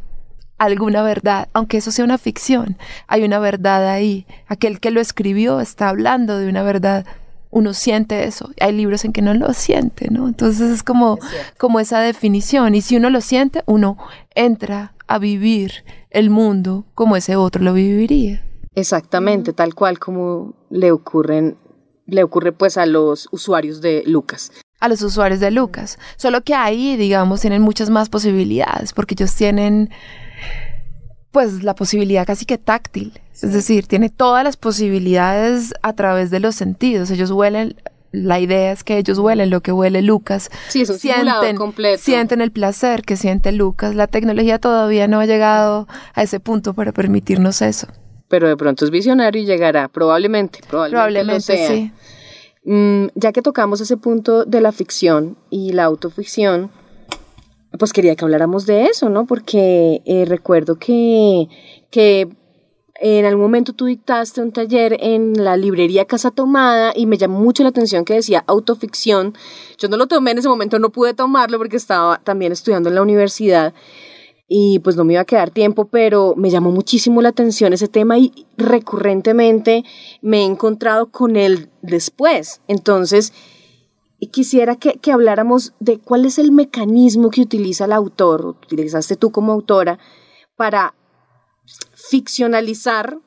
alguna 0.58 1.02
verdad, 1.02 1.48
aunque 1.52 1.76
eso 1.76 1.92
sea 1.92 2.04
una 2.04 2.18
ficción, 2.18 2.76
hay 3.06 3.24
una 3.24 3.38
verdad 3.38 3.88
ahí. 3.88 4.26
Aquel 4.48 4.80
que 4.80 4.90
lo 4.90 5.00
escribió 5.00 5.60
está 5.60 5.88
hablando 5.88 6.38
de 6.38 6.48
una 6.48 6.64
verdad. 6.64 7.06
Uno 7.50 7.72
siente 7.72 8.24
eso. 8.24 8.50
Hay 8.60 8.72
libros 8.72 9.04
en 9.04 9.12
que 9.12 9.22
no 9.22 9.32
lo 9.34 9.54
siente, 9.54 10.08
¿no? 10.10 10.28
Entonces 10.28 10.70
es 10.70 10.82
como, 10.82 11.18
como 11.56 11.80
esa 11.80 12.00
definición. 12.00 12.74
Y 12.74 12.82
si 12.82 12.96
uno 12.96 13.08
lo 13.08 13.20
siente, 13.20 13.62
uno 13.66 13.96
entra 14.34 14.94
a 15.06 15.18
vivir 15.18 15.84
el 16.10 16.28
mundo 16.28 16.84
como 16.94 17.16
ese 17.16 17.36
otro 17.36 17.62
lo 17.62 17.72
viviría. 17.72 18.44
Exactamente, 18.74 19.52
tal 19.52 19.74
cual 19.74 19.98
como 19.98 20.54
le 20.70 20.92
ocurren, 20.92 21.56
le 22.06 22.22
ocurre 22.22 22.52
pues 22.52 22.76
a 22.76 22.84
los 22.84 23.28
usuarios 23.30 23.80
de 23.80 24.02
Lucas 24.04 24.52
a 24.80 24.88
los 24.88 25.02
usuarios 25.02 25.40
de 25.40 25.50
Lucas. 25.50 25.98
Solo 26.16 26.42
que 26.42 26.54
ahí, 26.54 26.96
digamos, 26.96 27.40
tienen 27.40 27.62
muchas 27.62 27.90
más 27.90 28.08
posibilidades, 28.08 28.92
porque 28.92 29.14
ellos 29.14 29.34
tienen 29.34 29.90
pues 31.30 31.62
la 31.62 31.74
posibilidad 31.74 32.26
casi 32.26 32.46
que 32.46 32.58
táctil. 32.58 33.20
Es 33.34 33.52
decir, 33.52 33.86
tiene 33.86 34.08
todas 34.08 34.42
las 34.42 34.56
posibilidades 34.56 35.74
a 35.82 35.92
través 35.92 36.30
de 36.30 36.40
los 36.40 36.54
sentidos. 36.56 37.10
Ellos 37.10 37.30
huelen, 37.30 37.76
la 38.10 38.40
idea 38.40 38.72
es 38.72 38.82
que 38.82 38.98
ellos 38.98 39.18
huelen 39.18 39.50
lo 39.50 39.60
que 39.60 39.70
huele 39.70 40.02
Lucas. 40.02 40.50
Sí, 40.68 40.82
es 40.82 40.90
un 40.90 40.98
sienten, 40.98 41.56
completo. 41.56 42.02
sienten 42.02 42.40
el 42.40 42.50
placer 42.50 43.02
que 43.02 43.16
siente 43.16 43.52
Lucas. 43.52 43.94
La 43.94 44.06
tecnología 44.06 44.58
todavía 44.58 45.06
no 45.06 45.20
ha 45.20 45.26
llegado 45.26 45.86
a 46.14 46.22
ese 46.22 46.40
punto 46.40 46.74
para 46.74 46.92
permitirnos 46.92 47.62
eso. 47.62 47.86
Pero 48.28 48.48
de 48.48 48.56
pronto 48.56 48.84
es 48.84 48.90
visionario 48.90 49.40
y 49.40 49.46
llegará, 49.46 49.88
probablemente. 49.88 50.60
Probablemente, 50.68 51.66
sí. 51.68 51.92
Mm, 52.70 53.06
ya 53.14 53.32
que 53.32 53.40
tocamos 53.40 53.80
ese 53.80 53.96
punto 53.96 54.44
de 54.44 54.60
la 54.60 54.72
ficción 54.72 55.38
y 55.48 55.72
la 55.72 55.84
autoficción, 55.84 56.70
pues 57.78 57.94
quería 57.94 58.14
que 58.14 58.26
habláramos 58.26 58.66
de 58.66 58.84
eso, 58.84 59.08
¿no? 59.08 59.24
Porque 59.24 60.02
eh, 60.04 60.26
recuerdo 60.26 60.78
que, 60.78 61.48
que 61.90 62.28
en 63.00 63.24
algún 63.24 63.40
momento 63.44 63.72
tú 63.72 63.86
dictaste 63.86 64.42
un 64.42 64.52
taller 64.52 64.98
en 65.00 65.42
la 65.42 65.56
librería 65.56 66.04
Casa 66.04 66.30
Tomada 66.30 66.92
y 66.94 67.06
me 67.06 67.16
llamó 67.16 67.40
mucho 67.40 67.62
la 67.62 67.70
atención 67.70 68.04
que 68.04 68.12
decía 68.12 68.44
autoficción. 68.46 69.32
Yo 69.78 69.88
no 69.88 69.96
lo 69.96 70.06
tomé 70.06 70.32
en 70.32 70.38
ese 70.38 70.48
momento, 70.50 70.78
no 70.78 70.90
pude 70.90 71.14
tomarlo 71.14 71.56
porque 71.56 71.78
estaba 71.78 72.20
también 72.22 72.52
estudiando 72.52 72.90
en 72.90 72.96
la 72.96 73.02
universidad 73.02 73.72
y 74.48 74.78
pues 74.78 74.96
no 74.96 75.04
me 75.04 75.12
iba 75.12 75.22
a 75.22 75.26
quedar 75.26 75.50
tiempo, 75.50 75.84
pero 75.84 76.34
me 76.36 76.48
llamó 76.48 76.70
muchísimo 76.70 77.20
la 77.20 77.28
atención 77.28 77.74
ese 77.74 77.86
tema 77.86 78.18
y 78.18 78.46
recurrentemente 78.56 79.84
me 80.22 80.40
he 80.40 80.44
encontrado 80.44 81.10
con 81.10 81.36
él 81.36 81.68
después. 81.82 82.62
Entonces, 82.66 83.34
quisiera 84.26 84.76
que, 84.76 84.98
habláramos 85.12 85.74
de 85.78 85.98
cuál 85.98 86.24
es 86.24 86.38
el 86.38 86.50
mecanismo 86.50 87.30
que 87.30 87.42
utiliza 87.42 87.84
el 87.84 87.92
autor, 87.92 88.46
o 88.46 88.48
utilizaste 88.50 89.16
tú 89.16 89.30
como 89.30 89.52
autora, 89.52 89.98
para 90.56 90.94
ficcionalizar 91.94 93.18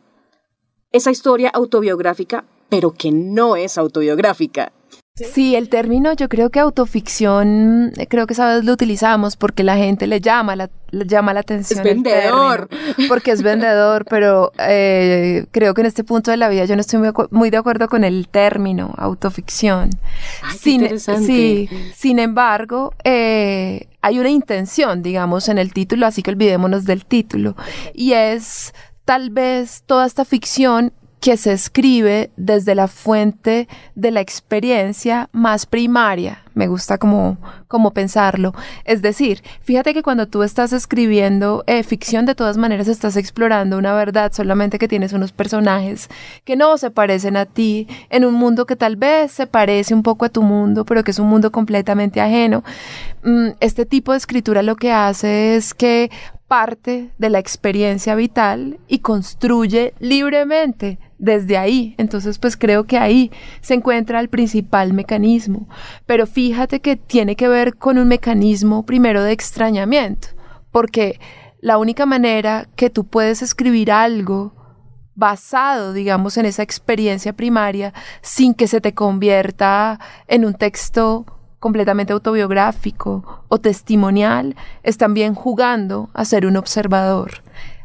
esa 0.91 1.11
historia 1.11 1.49
autobiográfica, 1.49 2.45
pero 2.67 2.91
que 2.91 3.11
no 3.11 3.55
es 3.55 3.77
autobiográfica. 3.77 4.73
Sí, 5.13 5.55
el 5.55 5.67
término 5.67 6.13
yo 6.13 6.29
creo 6.29 6.49
que 6.49 6.59
autoficción, 6.61 7.91
eh, 7.97 8.07
creo 8.07 8.25
que 8.27 8.33
esa 8.33 8.55
vez 8.55 8.63
lo 8.63 8.71
utilizamos 8.71 9.35
porque 9.35 9.61
la 9.61 9.75
gente 9.75 10.07
le 10.07 10.21
llama 10.21 10.55
la, 10.55 10.69
llama 10.91 11.33
la 11.33 11.41
atención. 11.41 11.79
Es 11.79 11.83
vendedor. 11.83 12.69
porque 13.09 13.31
es 13.31 13.43
vendedor, 13.43 14.05
pero 14.05 14.53
eh, 14.57 15.45
creo 15.51 15.73
que 15.73 15.81
en 15.81 15.87
este 15.87 16.05
punto 16.05 16.31
de 16.31 16.37
la 16.37 16.47
vida 16.47 16.63
yo 16.63 16.75
no 16.75 16.81
estoy 16.81 17.11
muy, 17.29 17.49
de 17.49 17.57
acuerdo 17.57 17.89
con 17.89 18.05
el 18.05 18.29
término 18.29 18.93
autoficción. 18.97 19.89
sin, 20.57 20.97
Sí, 20.99 21.69
sin 21.93 22.17
embargo, 22.17 22.93
eh, 23.03 23.89
hay 24.01 24.17
una 24.17 24.29
intención, 24.29 25.03
digamos, 25.03 25.49
en 25.49 25.57
el 25.57 25.73
título, 25.73 26.05
así 26.05 26.23
que 26.23 26.31
olvidémonos 26.31 26.85
del 26.85 27.05
título, 27.05 27.57
y 27.93 28.13
es 28.13 28.73
tal 29.03 29.29
vez 29.29 29.83
toda 29.85 30.05
esta 30.05 30.23
ficción 30.23 30.93
que 31.21 31.37
se 31.37 31.53
escribe 31.53 32.31
desde 32.35 32.73
la 32.73 32.87
fuente 32.87 33.67
de 33.93 34.09
la 34.09 34.21
experiencia 34.21 35.29
más 35.31 35.67
primaria. 35.67 36.39
Me 36.55 36.67
gusta 36.67 36.97
como, 36.97 37.37
como 37.67 37.91
pensarlo. 37.91 38.55
Es 38.85 39.03
decir, 39.03 39.43
fíjate 39.61 39.93
que 39.93 40.01
cuando 40.01 40.27
tú 40.27 40.41
estás 40.41 40.73
escribiendo 40.73 41.63
eh, 41.67 41.83
ficción, 41.83 42.25
de 42.25 42.33
todas 42.33 42.57
maneras 42.57 42.87
estás 42.87 43.17
explorando 43.17 43.77
una 43.77 43.93
verdad, 43.93 44.33
solamente 44.33 44.79
que 44.79 44.87
tienes 44.87 45.13
unos 45.13 45.31
personajes 45.31 46.09
que 46.43 46.55
no 46.55 46.75
se 46.77 46.89
parecen 46.89 47.37
a 47.37 47.45
ti, 47.45 47.87
en 48.09 48.25
un 48.25 48.33
mundo 48.33 48.65
que 48.65 48.75
tal 48.75 48.95
vez 48.95 49.31
se 49.31 49.45
parece 49.45 49.93
un 49.93 50.01
poco 50.01 50.25
a 50.25 50.29
tu 50.29 50.41
mundo, 50.41 50.85
pero 50.85 51.03
que 51.03 51.11
es 51.11 51.19
un 51.19 51.27
mundo 51.27 51.51
completamente 51.51 52.19
ajeno. 52.19 52.63
Mm, 53.23 53.49
este 53.59 53.85
tipo 53.85 54.11
de 54.11 54.17
escritura 54.17 54.63
lo 54.63 54.75
que 54.75 54.91
hace 54.91 55.55
es 55.55 55.75
que 55.75 56.09
parte 56.51 57.11
de 57.17 57.29
la 57.29 57.39
experiencia 57.39 58.13
vital 58.15 58.77
y 58.89 58.99
construye 58.99 59.93
libremente 59.99 60.99
desde 61.21 61.57
ahí. 61.57 61.95
Entonces, 61.97 62.37
pues 62.39 62.57
creo 62.57 62.85
que 62.85 62.97
ahí 62.97 63.31
se 63.61 63.75
encuentra 63.75 64.19
el 64.19 64.27
principal 64.27 64.91
mecanismo. 64.91 65.69
Pero 66.05 66.27
fíjate 66.27 66.81
que 66.81 66.97
tiene 66.97 67.37
que 67.37 67.47
ver 67.47 67.77
con 67.77 67.97
un 67.97 68.09
mecanismo 68.09 68.85
primero 68.85 69.23
de 69.23 69.31
extrañamiento, 69.31 70.29
porque 70.71 71.19
la 71.61 71.77
única 71.77 72.05
manera 72.05 72.67
que 72.75 72.89
tú 72.89 73.05
puedes 73.05 73.41
escribir 73.41 73.91
algo 73.91 74.53
basado, 75.13 75.93
digamos, 75.93 76.37
en 76.37 76.47
esa 76.47 76.63
experiencia 76.63 77.33
primaria, 77.33 77.93
sin 78.21 78.55
que 78.55 78.67
se 78.67 78.81
te 78.81 78.93
convierta 78.93 79.99
en 80.27 80.43
un 80.43 80.55
texto 80.55 81.25
completamente 81.59 82.13
autobiográfico 82.13 83.45
o 83.47 83.59
testimonial, 83.59 84.55
es 84.81 84.97
también 84.97 85.35
jugando 85.35 86.09
a 86.15 86.25
ser 86.25 86.47
un 86.47 86.57
observador. 86.57 87.40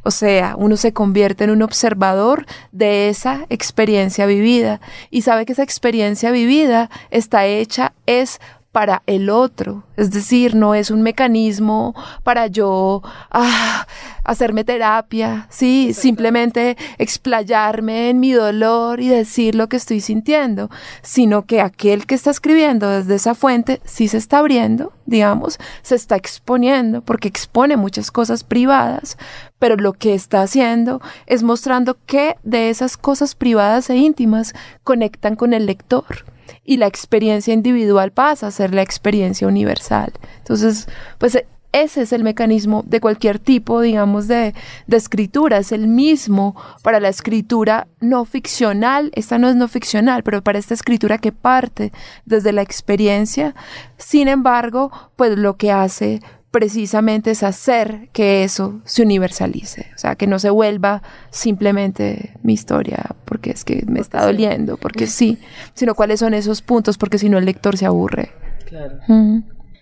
O 0.06 0.12
sea, 0.12 0.54
uno 0.56 0.76
se 0.76 0.92
convierte 0.92 1.42
en 1.42 1.50
un 1.50 1.62
observador 1.62 2.46
de 2.70 3.08
esa 3.08 3.44
experiencia 3.48 4.24
vivida. 4.24 4.80
Y 5.10 5.22
sabe 5.22 5.44
que 5.46 5.52
esa 5.52 5.64
experiencia 5.64 6.30
vivida 6.30 6.90
está 7.10 7.46
hecha 7.46 7.92
es 8.06 8.40
para 8.76 9.02
el 9.06 9.30
otro. 9.30 9.84
Es 9.96 10.10
decir, 10.10 10.54
no 10.54 10.74
es 10.74 10.90
un 10.90 11.00
mecanismo 11.00 11.94
para 12.22 12.46
yo 12.46 13.00
ah, 13.30 13.86
hacerme 14.22 14.64
terapia, 14.64 15.46
sí, 15.48 15.94
simplemente 15.94 16.76
explayarme 16.98 18.10
en 18.10 18.20
mi 18.20 18.32
dolor 18.32 19.00
y 19.00 19.08
decir 19.08 19.54
lo 19.54 19.70
que 19.70 19.78
estoy 19.78 20.02
sintiendo, 20.02 20.68
sino 21.00 21.46
que 21.46 21.62
aquel 21.62 22.04
que 22.04 22.14
está 22.14 22.30
escribiendo 22.30 22.90
desde 22.90 23.14
esa 23.14 23.34
fuente 23.34 23.80
sí 23.86 24.08
se 24.08 24.18
está 24.18 24.40
abriendo, 24.40 24.92
digamos, 25.06 25.58
se 25.80 25.94
está 25.94 26.16
exponiendo, 26.16 27.00
porque 27.00 27.28
expone 27.28 27.78
muchas 27.78 28.10
cosas 28.10 28.44
privadas, 28.44 29.16
pero 29.58 29.76
lo 29.76 29.94
que 29.94 30.12
está 30.12 30.42
haciendo 30.42 31.00
es 31.24 31.42
mostrando 31.42 31.96
que 32.04 32.36
de 32.42 32.68
esas 32.68 32.98
cosas 32.98 33.34
privadas 33.34 33.88
e 33.88 33.96
íntimas 33.96 34.52
conectan 34.84 35.34
con 35.34 35.54
el 35.54 35.64
lector 35.64 36.35
y 36.66 36.76
la 36.76 36.86
experiencia 36.86 37.54
individual 37.54 38.12
pasa 38.12 38.48
a 38.48 38.50
ser 38.50 38.74
la 38.74 38.82
experiencia 38.82 39.46
universal. 39.46 40.12
Entonces, 40.38 40.88
pues 41.18 41.38
ese 41.72 42.02
es 42.02 42.12
el 42.12 42.24
mecanismo 42.24 42.82
de 42.86 43.00
cualquier 43.00 43.38
tipo, 43.38 43.80
digamos, 43.80 44.28
de, 44.28 44.54
de, 44.86 44.96
escritura. 44.96 45.58
Es 45.58 45.72
el 45.72 45.88
mismo 45.88 46.56
para 46.82 47.00
la 47.00 47.08
escritura 47.08 47.86
no 48.00 48.24
ficcional. 48.24 49.10
Esta 49.14 49.38
no 49.38 49.48
es 49.48 49.56
no 49.56 49.68
ficcional, 49.68 50.22
pero 50.22 50.42
para 50.42 50.58
esta 50.58 50.74
escritura 50.74 51.18
que 51.18 51.32
parte 51.32 51.92
desde 52.24 52.52
la 52.52 52.62
experiencia. 52.62 53.54
Sin 53.98 54.28
embargo, 54.28 54.90
pues 55.16 55.36
lo 55.38 55.56
que 55.56 55.70
hace 55.70 56.20
precisamente 56.50 57.32
es 57.32 57.42
hacer 57.42 58.08
que 58.12 58.44
eso 58.44 58.80
se 58.84 59.02
universalice, 59.02 59.90
o 59.94 59.98
sea, 59.98 60.14
que 60.16 60.26
no 60.26 60.38
se 60.38 60.50
vuelva 60.50 61.02
simplemente 61.30 62.34
mi 62.42 62.54
historia 62.54 63.14
porque 63.24 63.50
es 63.50 63.64
que 63.64 63.84
me 63.86 64.00
está 64.00 64.24
doliendo, 64.24 64.76
porque 64.76 65.06
sí, 65.06 65.38
sino 65.74 65.94
cuáles 65.94 66.20
son 66.20 66.34
esos 66.34 66.62
puntos, 66.62 66.98
porque 66.98 67.18
si 67.18 67.28
no 67.28 67.38
el 67.38 67.44
lector 67.44 67.76
se 67.76 67.86
aburre. 67.86 68.30
Claro. 68.66 68.98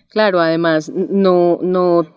Claro, 0.09 0.39
además, 0.39 0.89
no, 0.89 1.59
no 1.61 2.07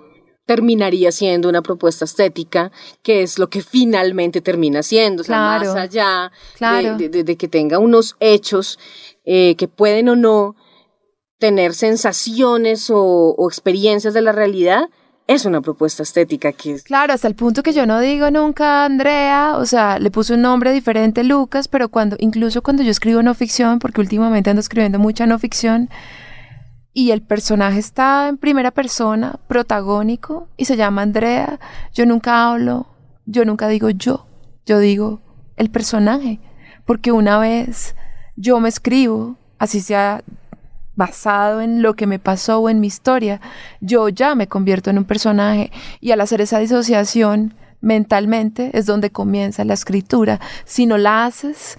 terminaría 0.48 1.12
siendo 1.12 1.48
una 1.48 1.62
propuesta 1.62 2.04
estética, 2.04 2.72
que 3.02 3.22
es 3.22 3.38
lo 3.38 3.50
que 3.50 3.60
finalmente 3.60 4.40
termina 4.40 4.82
siendo, 4.82 5.20
o 5.20 5.24
sea, 5.24 5.36
más 5.36 5.74
allá 5.74 6.32
de, 6.58 7.36
que 7.36 7.48
tenga 7.48 7.78
unos 7.78 8.16
hechos 8.18 8.78
eh, 9.24 9.56
que 9.56 9.68
pueden 9.68 10.08
o 10.08 10.16
no 10.16 10.56
tener 11.38 11.74
sensaciones 11.74 12.90
o, 12.92 13.34
experiencias 13.48 14.12
de 14.14 14.22
la 14.22 14.32
realidad, 14.32 14.88
es 15.26 15.44
una 15.44 15.60
propuesta 15.60 16.02
estética 16.02 16.52
que 16.52 16.72
es... 16.72 16.82
Claro, 16.82 17.12
hasta 17.12 17.28
el 17.28 17.34
punto 17.34 17.62
que 17.62 17.72
yo 17.72 17.86
no 17.86 18.00
digo 18.00 18.30
nunca 18.30 18.84
Andrea, 18.84 19.56
o 19.56 19.66
sea, 19.66 19.98
le 19.98 20.10
puse 20.10 20.34
un 20.34 20.42
nombre 20.42 20.72
diferente 20.72 21.22
Lucas, 21.22 21.68
pero 21.68 21.90
cuando, 21.90 22.16
incluso 22.18 22.62
cuando 22.62 22.82
yo 22.82 22.90
escribo 22.90 23.22
no 23.22 23.34
ficción, 23.34 23.78
porque 23.78 24.00
últimamente 24.00 24.50
ando 24.50 24.60
escribiendo 24.60 24.98
mucha 24.98 25.26
no 25.26 25.38
ficción, 25.38 25.90
y 26.94 27.10
el 27.10 27.22
personaje 27.22 27.78
está 27.78 28.28
en 28.28 28.38
primera 28.38 28.70
persona, 28.70 29.38
protagónico, 29.46 30.48
y 30.56 30.64
se 30.64 30.76
llama 30.76 31.02
Andrea, 31.02 31.60
yo 31.94 32.06
nunca 32.06 32.48
hablo, 32.48 32.88
yo 33.26 33.44
nunca 33.44 33.68
digo 33.68 33.90
yo, 33.90 34.26
yo 34.64 34.78
digo 34.78 35.20
el 35.56 35.70
personaje, 35.70 36.40
porque 36.86 37.12
una 37.12 37.38
vez 37.38 37.94
yo 38.34 38.58
me 38.60 38.70
escribo, 38.70 39.36
así 39.58 39.80
sea 39.80 40.24
basado 40.98 41.60
en 41.60 41.80
lo 41.80 41.94
que 41.94 42.08
me 42.08 42.18
pasó 42.18 42.58
o 42.58 42.68
en 42.68 42.80
mi 42.80 42.88
historia, 42.88 43.40
yo 43.80 44.08
ya 44.08 44.34
me 44.34 44.48
convierto 44.48 44.90
en 44.90 44.98
un 44.98 45.04
personaje 45.04 45.70
y 46.00 46.10
al 46.10 46.20
hacer 46.20 46.40
esa 46.40 46.58
disociación 46.58 47.54
mentalmente 47.80 48.70
es 48.74 48.84
donde 48.84 49.10
comienza 49.10 49.64
la 49.64 49.74
escritura. 49.74 50.40
Si 50.64 50.86
no 50.86 50.98
la 50.98 51.24
haces, 51.24 51.78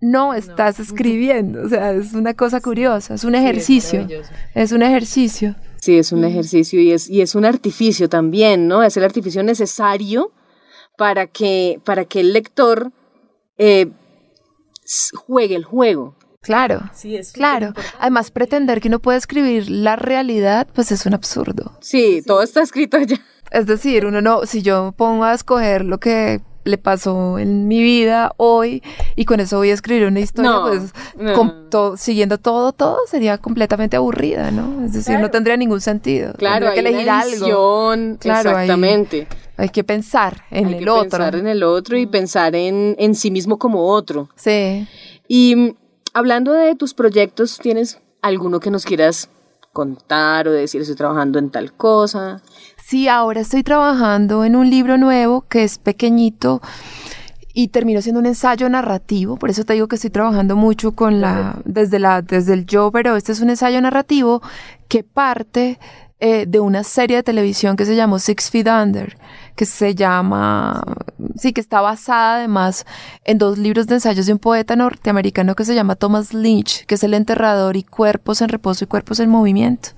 no 0.00 0.32
estás 0.32 0.78
escribiendo, 0.78 1.62
o 1.62 1.68
sea, 1.68 1.90
es 1.90 2.12
una 2.12 2.34
cosa 2.34 2.60
curiosa, 2.60 3.14
es 3.14 3.24
un 3.24 3.34
ejercicio, 3.34 4.06
es, 4.54 4.70
un 4.70 4.82
ejercicio. 4.82 5.56
Sí, 5.80 5.98
es 5.98 6.12
un 6.12 6.22
ejercicio 6.22 6.80
y 6.80 6.92
es, 6.92 7.10
y 7.10 7.20
es 7.20 7.34
un 7.34 7.44
artificio 7.44 8.08
también, 8.08 8.68
¿no? 8.68 8.84
Es 8.84 8.96
el 8.96 9.02
artificio 9.02 9.42
necesario 9.42 10.30
para 10.96 11.26
que, 11.26 11.80
para 11.84 12.04
que 12.04 12.20
el 12.20 12.32
lector 12.32 12.92
eh, 13.58 13.90
juegue 15.14 15.56
el 15.56 15.64
juego. 15.64 16.14
Claro, 16.44 16.82
sí, 16.94 17.16
es 17.16 17.32
claro. 17.32 17.72
Además, 17.98 18.30
pretender 18.30 18.80
que 18.80 18.88
uno 18.88 19.00
puede 19.00 19.18
escribir 19.18 19.70
la 19.70 19.96
realidad, 19.96 20.68
pues 20.74 20.92
es 20.92 21.06
un 21.06 21.14
absurdo. 21.14 21.72
Sí, 21.80 22.22
todo 22.24 22.42
está 22.42 22.62
escrito 22.62 22.96
allá. 22.96 23.20
Es 23.50 23.66
decir, 23.66 24.06
uno 24.06 24.20
no, 24.20 24.46
si 24.46 24.62
yo 24.62 24.94
pongo 24.96 25.24
a 25.24 25.34
escoger 25.34 25.84
lo 25.84 25.98
que 25.98 26.40
le 26.64 26.78
pasó 26.78 27.38
en 27.38 27.68
mi 27.68 27.82
vida 27.82 28.32
hoy 28.36 28.82
y 29.16 29.26
con 29.26 29.38
eso 29.40 29.58
voy 29.58 29.70
a 29.70 29.74
escribir 29.74 30.06
una 30.06 30.20
historia, 30.20 30.60
pues 30.64 32.00
siguiendo 32.00 32.38
todo, 32.38 32.72
todo 32.72 32.98
sería 33.06 33.38
completamente 33.38 33.96
aburrida, 33.96 34.50
¿no? 34.50 34.84
Es 34.84 34.94
decir, 34.94 35.18
no 35.18 35.30
tendría 35.30 35.56
ningún 35.56 35.80
sentido. 35.80 36.32
Claro, 36.34 36.68
hay 36.68 36.74
que 36.74 36.80
elegir 36.80 37.10
algo. 37.10 37.94
Claro, 38.18 38.50
exactamente. 38.50 39.28
Hay, 39.56 39.68
que 39.68 39.84
pensar 39.84 40.44
en 40.50 40.66
hay 40.66 40.74
el 40.74 40.84
que 40.84 40.90
otro. 40.90 41.10
Pensar 41.10 41.36
en 41.36 41.46
el 41.46 41.62
otro 41.62 41.96
y 41.96 42.06
pensar 42.06 42.56
en, 42.56 42.96
en 42.98 43.14
sí 43.14 43.30
mismo 43.30 43.58
como 43.58 43.86
otro. 43.86 44.28
Sí. 44.34 44.88
Y 45.28 45.76
hablando 46.14 46.52
de 46.52 46.74
tus 46.76 46.94
proyectos, 46.94 47.58
¿tienes 47.58 48.00
alguno 48.22 48.60
que 48.60 48.70
nos 48.70 48.86
quieras 48.86 49.28
contar 49.72 50.48
o 50.48 50.52
decir 50.52 50.80
estoy 50.80 50.96
trabajando 50.96 51.38
en 51.38 51.50
tal 51.50 51.74
cosa? 51.74 52.40
Sí, 52.82 53.08
ahora 53.08 53.40
estoy 53.40 53.62
trabajando 53.62 54.44
en 54.44 54.56
un 54.56 54.70
libro 54.70 54.96
nuevo 54.96 55.42
que 55.48 55.64
es 55.64 55.78
pequeñito 55.78 56.62
y 57.52 57.68
terminó 57.68 58.00
siendo 58.00 58.20
un 58.20 58.26
ensayo 58.26 58.68
narrativo, 58.68 59.36
por 59.36 59.50
eso 59.50 59.64
te 59.64 59.74
digo 59.74 59.86
que 59.86 59.96
estoy 59.96 60.10
trabajando 60.10 60.56
mucho 60.56 60.92
con 60.92 61.20
la 61.20 61.60
desde 61.64 61.98
la 61.98 62.22
desde 62.22 62.54
el 62.54 62.66
yo, 62.66 62.90
pero 62.90 63.16
este 63.16 63.32
es 63.32 63.40
un 63.40 63.50
ensayo 63.50 63.80
narrativo 63.80 64.42
que 64.88 65.04
parte 65.04 65.78
eh, 66.20 66.46
de 66.46 66.60
una 66.60 66.84
serie 66.84 67.16
de 67.16 67.22
televisión 67.22 67.76
que 67.76 67.84
se 67.84 67.96
llamó 67.96 68.18
Six 68.18 68.50
Feet 68.50 68.68
Under, 68.68 69.18
que 69.56 69.66
se 69.66 69.94
llama, 69.94 70.82
sí, 71.36 71.52
que 71.52 71.60
está 71.60 71.80
basada 71.80 72.36
además 72.36 72.86
en 73.24 73.38
dos 73.38 73.58
libros 73.58 73.86
de 73.86 73.96
ensayos 73.96 74.26
de 74.26 74.32
un 74.32 74.38
poeta 74.38 74.76
norteamericano 74.76 75.54
que 75.54 75.64
se 75.64 75.74
llama 75.74 75.96
Thomas 75.96 76.32
Lynch, 76.32 76.86
que 76.86 76.94
es 76.94 77.04
El 77.04 77.14
enterrador 77.14 77.76
y 77.76 77.82
Cuerpos 77.82 78.40
en 78.42 78.48
reposo 78.48 78.84
y 78.84 78.86
Cuerpos 78.86 79.20
en 79.20 79.28
movimiento. 79.28 79.90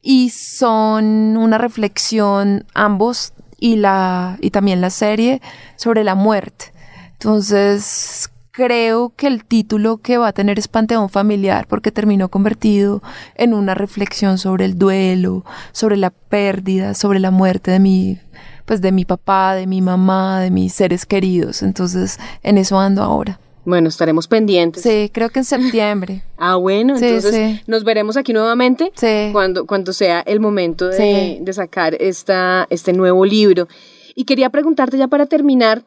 Y 0.00 0.30
son 0.30 1.36
una 1.36 1.58
reflexión 1.58 2.64
ambos 2.74 3.32
y 3.58 3.76
la 3.76 4.38
y 4.40 4.50
también 4.50 4.80
la 4.80 4.90
serie 4.90 5.42
sobre 5.76 6.04
la 6.04 6.14
muerte. 6.14 6.72
Entonces, 7.12 8.30
creo 8.60 9.12
que 9.16 9.26
el 9.26 9.44
título 9.44 9.98
que 9.98 10.18
va 10.18 10.28
a 10.28 10.32
tener 10.32 10.58
es 10.58 10.68
Panteón 10.68 11.08
Familiar 11.08 11.66
porque 11.66 11.90
terminó 11.90 12.28
convertido 12.28 13.02
en 13.34 13.54
una 13.54 13.74
reflexión 13.74 14.36
sobre 14.36 14.66
el 14.66 14.78
duelo, 14.78 15.44
sobre 15.72 15.96
la 15.96 16.10
pérdida, 16.10 16.92
sobre 16.92 17.20
la 17.20 17.30
muerte 17.30 17.70
de 17.70 17.78
mi, 17.78 18.18
pues 18.66 18.82
de 18.82 18.92
mi 18.92 19.06
papá, 19.06 19.54
de 19.54 19.66
mi 19.66 19.80
mamá, 19.80 20.40
de 20.40 20.50
mis 20.50 20.74
seres 20.74 21.06
queridos. 21.06 21.62
Entonces, 21.62 22.18
en 22.42 22.58
eso 22.58 22.78
ando 22.78 23.02
ahora. 23.02 23.40
Bueno, 23.64 23.88
estaremos 23.88 24.28
pendientes. 24.28 24.82
Sí, 24.82 25.10
creo 25.12 25.30
que 25.30 25.38
en 25.38 25.44
septiembre. 25.46 26.22
ah, 26.36 26.56
bueno, 26.56 26.96
entonces 26.96 27.62
nos 27.66 27.84
veremos 27.84 28.18
aquí 28.18 28.34
nuevamente 28.34 28.92
cuando, 29.32 29.66
cuando 29.66 29.94
sea 29.94 30.20
el 30.20 30.38
momento 30.38 30.88
de, 30.88 31.38
de 31.40 31.52
sacar 31.54 31.94
esta, 31.98 32.66
este 32.68 32.92
nuevo 32.92 33.24
libro. 33.24 33.68
Y 34.14 34.24
quería 34.24 34.50
preguntarte 34.50 34.98
ya 34.98 35.08
para 35.08 35.24
terminar, 35.24 35.82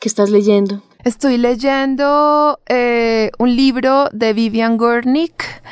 ¿qué 0.00 0.08
estás 0.08 0.30
leyendo? 0.30 0.82
Estoy 1.02 1.38
leyendo 1.38 2.60
eh, 2.68 3.30
un 3.38 3.56
libro 3.56 4.10
de 4.12 4.34
Vivian 4.34 4.76
Gornick 4.76 5.62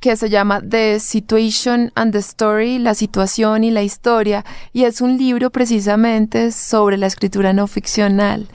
que 0.00 0.16
se 0.16 0.30
llama 0.30 0.62
The 0.66 1.00
Situation 1.00 1.92
and 1.94 2.12
the 2.12 2.18
Story, 2.20 2.78
la 2.78 2.94
situación 2.94 3.62
y 3.62 3.70
la 3.70 3.82
historia, 3.82 4.42
y 4.72 4.84
es 4.84 5.02
un 5.02 5.18
libro 5.18 5.50
precisamente 5.50 6.50
sobre 6.50 6.96
la 6.96 7.06
escritura 7.06 7.52
no 7.52 7.66
ficcional. 7.66 8.48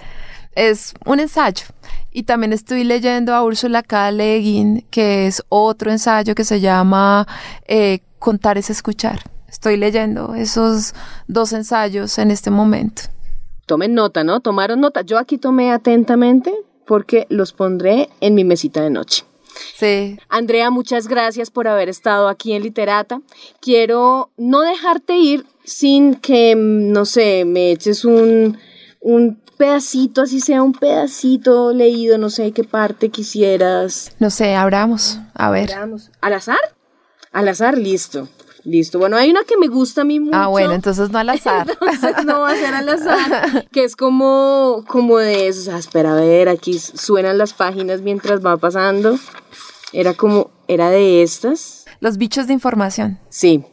Es 0.54 0.94
un 1.06 1.20
ensayo. 1.20 1.66
Y 2.12 2.24
también 2.24 2.54
estoy 2.54 2.84
leyendo 2.84 3.36
a 3.36 3.44
Ursula 3.44 3.84
K. 3.84 4.12
Le 4.12 4.40
Guin, 4.40 4.86
que 4.90 5.28
es 5.28 5.44
otro 5.50 5.92
ensayo 5.92 6.34
que 6.34 6.44
se 6.44 6.60
llama 6.60 7.28
eh, 7.68 8.00
Contar 8.18 8.58
es 8.58 8.72
escuchar. 8.72 9.22
Estoy 9.48 9.78
leyendo 9.78 10.34
esos 10.34 10.96
dos 11.28 11.54
ensayos 11.54 12.18
en 12.18 12.32
este 12.32 12.50
momento 12.50 13.04
tomen 13.70 13.94
nota, 13.94 14.24
¿no? 14.24 14.40
Tomaron 14.40 14.82
nota. 14.82 15.02
Yo 15.04 15.20
aquí 15.20 15.38
tomé 15.38 15.72
atentamente 15.72 16.52
porque 16.88 17.28
los 17.30 17.54
pondré 17.54 18.10
en 18.20 18.34
mi 18.34 18.44
mesita 18.44 18.82
de 18.82 18.90
noche. 18.90 19.24
Sí. 19.76 20.18
Andrea, 20.28 20.72
muchas 20.72 21.08
gracias 21.08 21.52
por 21.52 21.68
haber 21.68 21.88
estado 21.88 22.30
aquí 22.30 22.54
en 22.54 22.64
Literata. 22.64 23.22
Quiero 23.62 24.32
no 24.38 24.62
dejarte 24.62 25.18
ir 25.18 25.46
sin 25.64 26.16
que, 26.16 26.56
no 26.58 27.06
sé, 27.06 27.46
me 27.46 27.72
eches 27.72 28.06
un, 28.06 28.58
un 29.02 29.40
pedacito, 29.58 30.24
así 30.24 30.40
sea 30.40 30.64
un 30.64 30.74
pedacito 30.74 31.72
leído, 31.72 32.18
no 32.18 32.32
sé 32.32 32.52
qué 32.54 32.64
parte 32.64 33.10
quisieras. 33.10 34.16
No 34.18 34.32
sé, 34.32 34.56
abramos. 34.56 35.20
A 35.36 35.52
ver. 35.52 35.70
¿Al 36.22 36.34
azar? 36.34 36.58
Al 37.32 37.48
azar, 37.48 37.78
listo. 37.78 38.28
Listo. 38.64 39.00
Bueno, 39.00 39.18
hay 39.18 39.30
una 39.30 39.44
que 39.44 39.58
me 39.58 39.68
gusta 39.68 40.02
a 40.02 40.04
mí 40.04 40.20
mucho. 40.20 40.38
Ah, 40.38 40.48
bueno, 40.48 40.74
entonces 40.74 41.10
no 41.10 41.20
al 41.20 41.30
azar. 41.30 41.68
entonces 41.70 42.26
no 42.26 42.42
va 42.42 42.52
a 42.52 42.56
ser 42.56 42.74
al 42.74 42.90
azar. 42.90 43.68
que 43.72 43.84
es 43.84 43.96
como, 43.96 44.84
como 44.88 45.18
de 45.18 45.48
eso. 45.48 45.62
O 45.62 45.64
sea, 45.66 45.78
espera, 45.78 46.14
a 46.14 46.16
ver, 46.22 46.50
aquí 46.50 46.78
suenan 46.80 47.38
las 47.38 47.54
páginas 47.54 48.02
mientras 48.02 48.46
va 48.46 48.58
pasando. 48.58 49.18
Era 49.94 50.14
como, 50.14 50.52
era 50.68 50.90
de 50.90 51.24
estas. 51.24 51.86
Los 52.00 52.18
bichos 52.18 52.48
de 52.48 52.54
información. 52.54 53.20
Sí, 53.30 53.64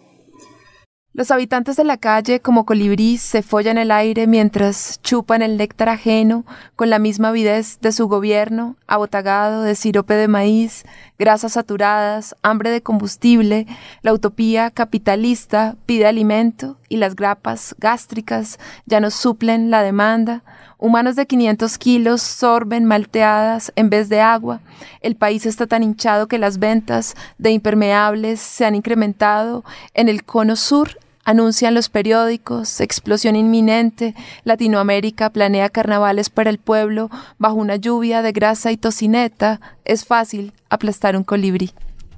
los 1.17 1.31
habitantes 1.31 1.77
de 1.77 1.85
la 1.85 1.97
calle, 1.97 2.41
como 2.41 2.67
colibrís, 2.67 3.23
se 3.23 3.41
follan 3.41 3.79
el 3.79 3.91
aire 3.91 4.27
mientras 4.27 5.01
chupan 5.03 5.41
el 5.41 5.57
néctar 5.57 5.89
ajeno 5.89 6.45
con 6.77 6.91
la 6.91 6.99
misma 6.99 7.29
avidez 7.29 7.79
de 7.81 7.91
su 7.93 8.07
gobierno, 8.07 8.77
abotagado 8.87 9.63
de 9.63 9.77
sirope 9.77 10.13
de 10.13 10.29
maíz, 10.29 10.85
grasas 11.19 11.55
saturadas, 11.55 12.37
hambre 12.43 12.69
de 12.69 12.83
combustible, 12.83 13.67
la 14.03 14.13
utopía 14.13 14.71
capitalista 14.71 15.77
pide 15.87 16.05
alimento 16.05 16.77
y 16.91 16.99
las 16.99 17.17
grapas 17.17 17.75
gástricas 17.79 18.59
ya 18.85 19.01
no 19.01 19.11
suplen 19.11 19.71
la 19.71 19.83
demanda, 19.83 20.43
Humanos 20.79 21.17
de 21.17 21.27
500 21.27 21.79
kilos 21.79 22.21
sorben 22.21 22.85
malteadas 22.85 23.73
en 23.77 23.89
vez 23.89 24.11
de 24.11 24.21
agua. 24.21 24.61
El 25.01 25.17
país 25.17 25.47
está 25.47 25.67
tan 25.67 25.83
hinchado 25.83 26.29
que 26.29 26.37
las 26.37 26.59
ventas 26.59 27.15
de 27.39 27.51
impermeables 27.51 28.41
se 28.41 28.67
han 28.67 28.75
incrementado 28.75 29.65
en 29.95 30.11
el 30.11 30.23
cono 30.23 30.55
sur 30.55 30.91
Anuncian 31.27 31.75
los 31.75 31.89
periódicos, 31.89 32.81
explosión 32.81 33.35
inminente, 33.35 34.15
Latinoamérica 34.45 35.31
planea 35.31 35.69
carnavales 35.69 36.31
para 36.31 36.51
el 36.51 36.59
pueblo, 36.59 37.11
bajo 37.37 37.57
una 37.57 37.75
lluvia 37.75 38.23
de 38.23 38.31
grasa 38.31 38.71
y 38.71 38.77
tocineta, 38.77 39.61
es 39.85 40.05
fácil 40.05 40.53
aplastar 40.71 41.17
un 41.17 41.25
colibrí. 41.25 41.73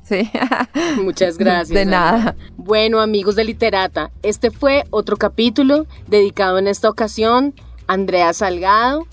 Sí. 0.04 0.30
Muchas 1.02 1.38
gracias. 1.38 1.70
De 1.70 1.86
nada. 1.86 2.36
Bueno, 2.58 3.00
amigos 3.00 3.34
de 3.34 3.44
Literata, 3.44 4.10
este 4.22 4.50
fue 4.50 4.84
otro 4.90 5.16
capítulo 5.16 5.86
dedicado 6.06 6.58
en 6.58 6.68
esta 6.68 6.90
ocasión 6.90 7.54
a 7.86 7.94
Andrea 7.94 8.34
Salgado 8.34 9.06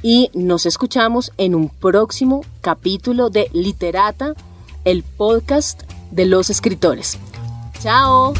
y 0.00 0.30
nos 0.32 0.64
escuchamos 0.64 1.32
en 1.36 1.54
un 1.54 1.68
próximo 1.68 2.46
capítulo 2.62 3.28
de 3.28 3.50
Literata, 3.52 4.32
el 4.86 5.02
podcast 5.02 5.82
de 6.10 6.24
los 6.24 6.48
escritores. 6.48 7.18
Chao. 7.82 8.32